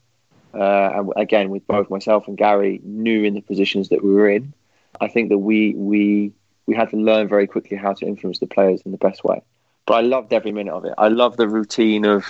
uh, 0.54 0.90
and 0.94 1.12
again 1.16 1.50
with 1.50 1.66
both 1.66 1.90
myself 1.90 2.26
and 2.26 2.36
Gary, 2.36 2.80
knew 2.82 3.24
in 3.24 3.34
the 3.34 3.42
positions 3.42 3.90
that 3.90 4.02
we 4.02 4.12
were 4.12 4.28
in. 4.28 4.54
I 5.00 5.08
think 5.08 5.28
that 5.28 5.38
we 5.38 5.74
we 5.74 6.32
we 6.66 6.74
had 6.74 6.90
to 6.90 6.96
learn 6.96 7.28
very 7.28 7.46
quickly 7.46 7.76
how 7.76 7.92
to 7.94 8.06
influence 8.06 8.38
the 8.38 8.46
players 8.46 8.82
in 8.84 8.92
the 8.92 8.98
best 8.98 9.24
way. 9.24 9.42
But 9.86 9.94
I 9.94 10.00
loved 10.00 10.32
every 10.32 10.52
minute 10.52 10.72
of 10.72 10.84
it. 10.84 10.94
I 10.98 11.08
loved 11.08 11.38
the 11.38 11.48
routine 11.48 12.04
of 12.04 12.24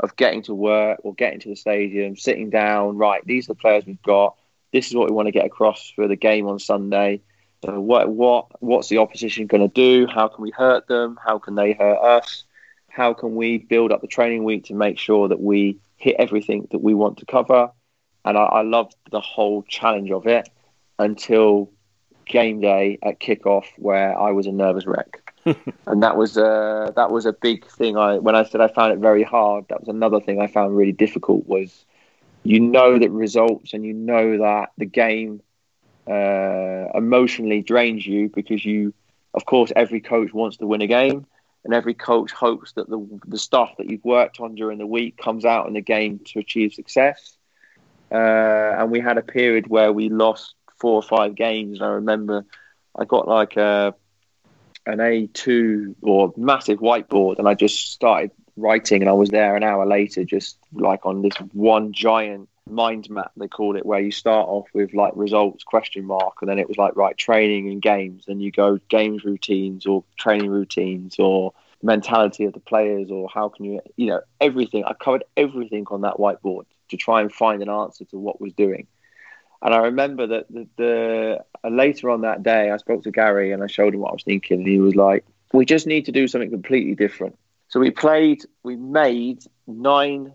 of 0.00 0.16
getting 0.16 0.42
to 0.42 0.54
work 0.54 1.00
or 1.04 1.14
getting 1.14 1.40
to 1.40 1.48
the 1.50 1.56
stadium, 1.56 2.16
sitting 2.16 2.50
down. 2.50 2.96
Right, 2.96 3.24
these 3.24 3.46
are 3.46 3.54
the 3.54 3.60
players 3.60 3.84
we've 3.86 4.02
got 4.02 4.36
this 4.72 4.88
is 4.88 4.94
what 4.94 5.08
we 5.08 5.14
want 5.14 5.26
to 5.26 5.32
get 5.32 5.46
across 5.46 5.90
for 5.90 6.08
the 6.08 6.16
game 6.16 6.46
on 6.46 6.58
Sunday. 6.58 7.20
So 7.64 7.78
what 7.80 8.08
what 8.08 8.62
what's 8.62 8.88
the 8.88 8.98
opposition 8.98 9.46
going 9.46 9.68
to 9.68 9.68
do? 9.68 10.06
How 10.06 10.28
can 10.28 10.42
we 10.42 10.50
hurt 10.50 10.86
them? 10.88 11.18
How 11.22 11.38
can 11.38 11.54
they 11.54 11.72
hurt 11.72 11.98
us? 11.98 12.44
How 12.88 13.12
can 13.12 13.34
we 13.34 13.58
build 13.58 13.92
up 13.92 14.00
the 14.00 14.06
training 14.06 14.44
week 14.44 14.64
to 14.64 14.74
make 14.74 14.98
sure 14.98 15.28
that 15.28 15.40
we 15.40 15.78
hit 15.96 16.16
everything 16.18 16.66
that 16.70 16.82
we 16.82 16.94
want 16.94 17.18
to 17.18 17.26
cover? 17.26 17.70
And 18.24 18.36
I, 18.36 18.42
I 18.42 18.62
loved 18.62 18.94
the 19.10 19.20
whole 19.20 19.62
challenge 19.62 20.10
of 20.10 20.26
it 20.26 20.48
until 20.98 21.70
game 22.26 22.60
day 22.60 22.98
at 23.02 23.20
kickoff, 23.20 23.64
where 23.76 24.18
I 24.18 24.30
was 24.32 24.46
a 24.46 24.52
nervous 24.52 24.86
wreck. 24.86 25.32
and 25.86 26.02
that 26.02 26.16
was 26.16 26.36
uh, 26.36 26.92
that 26.96 27.10
was 27.10 27.26
a 27.26 27.32
big 27.32 27.66
thing. 27.66 27.96
I 27.96 28.18
when 28.18 28.34
I 28.34 28.44
said 28.44 28.60
I 28.60 28.68
found 28.68 28.92
it 28.92 28.98
very 28.98 29.22
hard, 29.22 29.66
that 29.68 29.80
was 29.80 29.88
another 29.88 30.20
thing 30.20 30.40
I 30.40 30.46
found 30.46 30.76
really 30.76 30.92
difficult 30.92 31.46
was 31.46 31.84
you 32.42 32.60
know 32.60 32.98
that 32.98 33.10
results 33.10 33.74
and 33.74 33.84
you 33.84 33.92
know 33.92 34.38
that 34.38 34.70
the 34.78 34.86
game 34.86 35.42
uh, 36.08 36.88
emotionally 36.94 37.62
drains 37.62 38.06
you 38.06 38.28
because 38.28 38.64
you, 38.64 38.94
of 39.34 39.44
course, 39.44 39.72
every 39.74 40.00
coach 40.00 40.32
wants 40.32 40.56
to 40.58 40.66
win 40.66 40.82
a 40.82 40.86
game 40.86 41.26
and 41.64 41.74
every 41.74 41.94
coach 41.94 42.32
hopes 42.32 42.72
that 42.72 42.88
the, 42.88 43.20
the 43.26 43.38
stuff 43.38 43.76
that 43.76 43.90
you've 43.90 44.04
worked 44.04 44.40
on 44.40 44.54
during 44.54 44.78
the 44.78 44.86
week 44.86 45.16
comes 45.16 45.44
out 45.44 45.66
in 45.66 45.74
the 45.74 45.80
game 45.80 46.20
to 46.24 46.38
achieve 46.38 46.72
success. 46.72 47.36
Uh, 48.10 48.16
and 48.16 48.90
we 48.90 49.00
had 49.00 49.18
a 49.18 49.22
period 49.22 49.66
where 49.68 49.92
we 49.92 50.08
lost 50.08 50.54
four 50.80 50.94
or 50.94 51.02
five 51.02 51.34
games. 51.34 51.80
And 51.80 51.86
I 51.86 51.92
remember 51.94 52.46
I 52.98 53.04
got 53.04 53.28
like 53.28 53.56
a, 53.56 53.94
an 54.86 54.98
A2 54.98 55.96
or 56.02 56.32
massive 56.36 56.78
whiteboard 56.78 57.38
and 57.38 57.46
I 57.46 57.54
just 57.54 57.92
started 57.92 58.30
writing, 58.60 59.02
and 59.02 59.08
I 59.08 59.14
was 59.14 59.30
there 59.30 59.56
an 59.56 59.62
hour 59.62 59.86
later, 59.86 60.24
just 60.24 60.58
like 60.72 61.06
on 61.06 61.22
this 61.22 61.34
one 61.52 61.92
giant 61.92 62.48
mind 62.68 63.10
map 63.10 63.32
they 63.36 63.48
call 63.48 63.76
it, 63.76 63.84
where 63.84 64.00
you 64.00 64.10
start 64.10 64.48
off 64.48 64.68
with 64.72 64.94
like 64.94 65.12
results 65.16 65.64
question 65.64 66.04
mark, 66.04 66.36
and 66.40 66.48
then 66.48 66.58
it 66.58 66.68
was 66.68 66.78
like 66.78 66.96
right 66.96 67.16
training 67.16 67.68
and 67.68 67.82
games, 67.82 68.24
and 68.28 68.42
you 68.42 68.50
go 68.50 68.78
games 68.88 69.24
routines 69.24 69.86
or 69.86 70.04
training 70.16 70.50
routines 70.50 71.18
or 71.18 71.52
mentality 71.82 72.44
of 72.44 72.52
the 72.52 72.60
players 72.60 73.10
or 73.10 73.26
how 73.32 73.48
can 73.48 73.64
you 73.64 73.80
you 73.96 74.06
know 74.06 74.20
everything. 74.40 74.84
I 74.84 74.94
covered 74.94 75.24
everything 75.36 75.86
on 75.90 76.02
that 76.02 76.14
whiteboard 76.14 76.66
to 76.90 76.96
try 76.96 77.20
and 77.20 77.32
find 77.32 77.62
an 77.62 77.70
answer 77.70 78.04
to 78.06 78.18
what 78.18 78.40
was 78.40 78.52
doing. 78.52 78.86
And 79.62 79.74
I 79.74 79.78
remember 79.78 80.26
that 80.26 80.46
the, 80.48 80.66
the 80.76 81.44
uh, 81.62 81.68
later 81.68 82.10
on 82.10 82.22
that 82.22 82.42
day, 82.42 82.70
I 82.70 82.76
spoke 82.78 83.02
to 83.04 83.10
Gary 83.10 83.52
and 83.52 83.62
I 83.62 83.66
showed 83.66 83.94
him 83.94 84.00
what 84.00 84.10
I 84.10 84.14
was 84.14 84.24
thinking, 84.24 84.60
and 84.60 84.68
he 84.68 84.78
was 84.78 84.96
like, 84.96 85.24
"We 85.52 85.64
just 85.66 85.86
need 85.86 86.06
to 86.06 86.12
do 86.12 86.28
something 86.28 86.50
completely 86.50 86.94
different." 86.94 87.38
So 87.70 87.78
we 87.78 87.92
played, 87.92 88.44
we 88.64 88.76
made 88.76 89.44
nine 89.66 90.32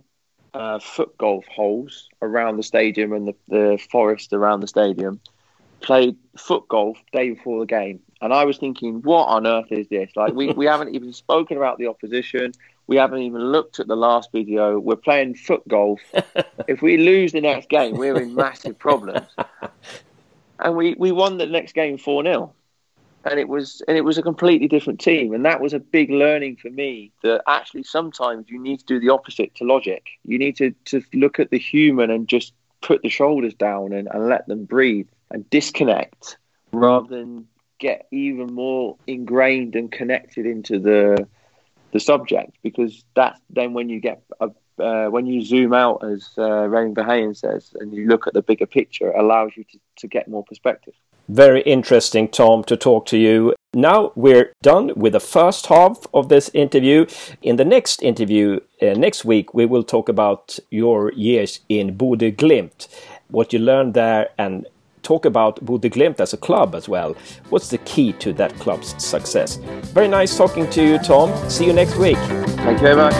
uh, 0.53 0.79
foot 0.79 1.17
golf 1.17 1.45
holes 1.47 2.07
around 2.21 2.55
the 2.55 2.63
stadium 2.63 3.11
and 3.11 3.27
the, 3.27 3.35
the 3.49 3.77
forest 3.91 4.31
around 4.31 4.61
the 4.61 4.67
stadium. 4.67 5.19
Played 5.81 6.15
foot 6.37 6.65
golf 6.69 6.97
day 7.11 7.31
before 7.31 7.59
the 7.59 7.65
game. 7.65 7.99
And 8.21 8.33
I 8.33 8.45
was 8.45 8.57
thinking, 8.57 9.01
what 9.01 9.25
on 9.25 9.45
earth 9.45 9.69
is 9.69 9.87
this? 9.89 10.09
Like, 10.15 10.33
we, 10.33 10.53
we 10.53 10.65
haven't 10.65 10.95
even 10.95 11.11
spoken 11.25 11.57
about 11.57 11.77
the 11.77 11.87
opposition. 11.87 12.53
We 12.87 12.95
haven't 12.95 13.19
even 13.19 13.41
looked 13.41 13.81
at 13.81 13.87
the 13.87 13.97
last 13.97 14.31
video. 14.31 14.79
We're 14.79 14.95
playing 14.95 15.35
foot 15.35 15.67
golf. 15.67 15.99
if 16.69 16.81
we 16.81 16.95
lose 16.95 17.33
the 17.33 17.41
next 17.41 17.67
game, 17.67 17.97
we're 17.97 18.17
in 18.17 18.33
massive 18.33 18.79
problems. 18.79 19.27
and 20.59 20.77
we, 20.77 20.95
we 20.97 21.11
won 21.11 21.37
the 21.37 21.47
next 21.47 21.73
game 21.73 21.97
4 21.97 22.23
0 22.23 22.53
and 23.25 23.39
it 23.39 23.47
was 23.47 23.81
and 23.87 23.97
it 23.97 24.01
was 24.01 24.17
a 24.17 24.21
completely 24.21 24.67
different 24.67 24.99
team. 24.99 25.33
And 25.33 25.45
that 25.45 25.59
was 25.59 25.73
a 25.73 25.79
big 25.79 26.11
learning 26.11 26.57
for 26.57 26.69
me 26.69 27.11
that 27.23 27.41
actually 27.47 27.83
sometimes 27.83 28.49
you 28.49 28.59
need 28.59 28.79
to 28.79 28.85
do 28.85 28.99
the 28.99 29.09
opposite 29.09 29.55
to 29.55 29.63
logic. 29.63 30.05
You 30.23 30.37
need 30.37 30.55
to, 30.57 30.71
to 30.85 31.01
look 31.13 31.39
at 31.39 31.49
the 31.49 31.57
human 31.57 32.11
and 32.11 32.27
just 32.27 32.53
put 32.81 33.01
the 33.01 33.09
shoulders 33.09 33.55
down 33.55 33.93
and, 33.93 34.07
and 34.11 34.27
let 34.27 34.47
them 34.47 34.65
breathe 34.65 35.07
and 35.31 35.49
disconnect 35.49 36.37
rather 36.71 37.07
than 37.07 37.47
get 37.79 38.07
even 38.11 38.53
more 38.53 38.97
ingrained 39.07 39.75
and 39.75 39.91
connected 39.91 40.45
into 40.45 40.79
the 40.79 41.27
the 41.91 41.99
subject. 41.99 42.51
Because 42.61 43.03
that's 43.15 43.39
then 43.49 43.73
when 43.73 43.89
you 43.89 43.99
get 43.99 44.21
a, 44.39 44.51
uh, 44.77 45.07
when 45.07 45.25
you 45.25 45.41
zoom 45.41 45.73
out, 45.73 46.03
as 46.03 46.29
uh, 46.37 46.67
Verheyen 46.67 47.35
says, 47.35 47.73
and 47.79 47.93
you 47.93 48.07
look 48.07 48.27
at 48.27 48.33
the 48.33 48.41
bigger 48.41 48.65
picture, 48.65 49.09
it 49.09 49.17
allows 49.17 49.51
you 49.55 49.63
to, 49.63 49.79
to 49.97 50.07
get 50.07 50.27
more 50.27 50.43
perspective. 50.43 50.93
Very 51.27 51.61
interesting, 51.61 52.27
Tom, 52.27 52.63
to 52.65 52.77
talk 52.77 53.05
to 53.07 53.17
you. 53.17 53.55
Now 53.73 54.11
we're 54.15 54.53
done 54.61 54.91
with 54.95 55.13
the 55.13 55.19
first 55.19 55.67
half 55.67 56.05
of 56.13 56.29
this 56.29 56.49
interview. 56.53 57.07
In 57.41 57.55
the 57.55 57.65
next 57.65 58.01
interview, 58.03 58.59
uh, 58.81 58.93
next 58.93 59.25
week, 59.25 59.53
we 59.53 59.65
will 59.65 59.83
talk 59.83 60.07
about 60.07 60.59
your 60.69 61.11
years 61.13 61.59
in 61.67 61.97
Bodø 61.97 62.31
Glimt, 62.35 62.87
what 63.29 63.51
you 63.51 63.59
learned 63.59 63.93
there, 63.95 64.29
and 64.37 64.67
talk 65.01 65.25
about 65.25 65.65
Bodø 65.65 65.89
Glimt 65.89 66.19
as 66.19 66.33
a 66.33 66.37
club 66.37 66.75
as 66.75 66.87
well. 66.87 67.15
What's 67.49 67.69
the 67.69 67.79
key 67.79 68.13
to 68.13 68.31
that 68.33 68.53
club's 68.59 68.95
success? 69.03 69.57
Very 69.93 70.07
nice 70.07 70.37
talking 70.37 70.69
to 70.69 70.81
you, 70.81 70.99
Tom. 70.99 71.33
See 71.49 71.65
you 71.65 71.73
next 71.73 71.97
week. 71.97 72.17
Thank 72.63 72.81
you 72.81 72.87
very 72.87 72.95
much. 72.95 73.15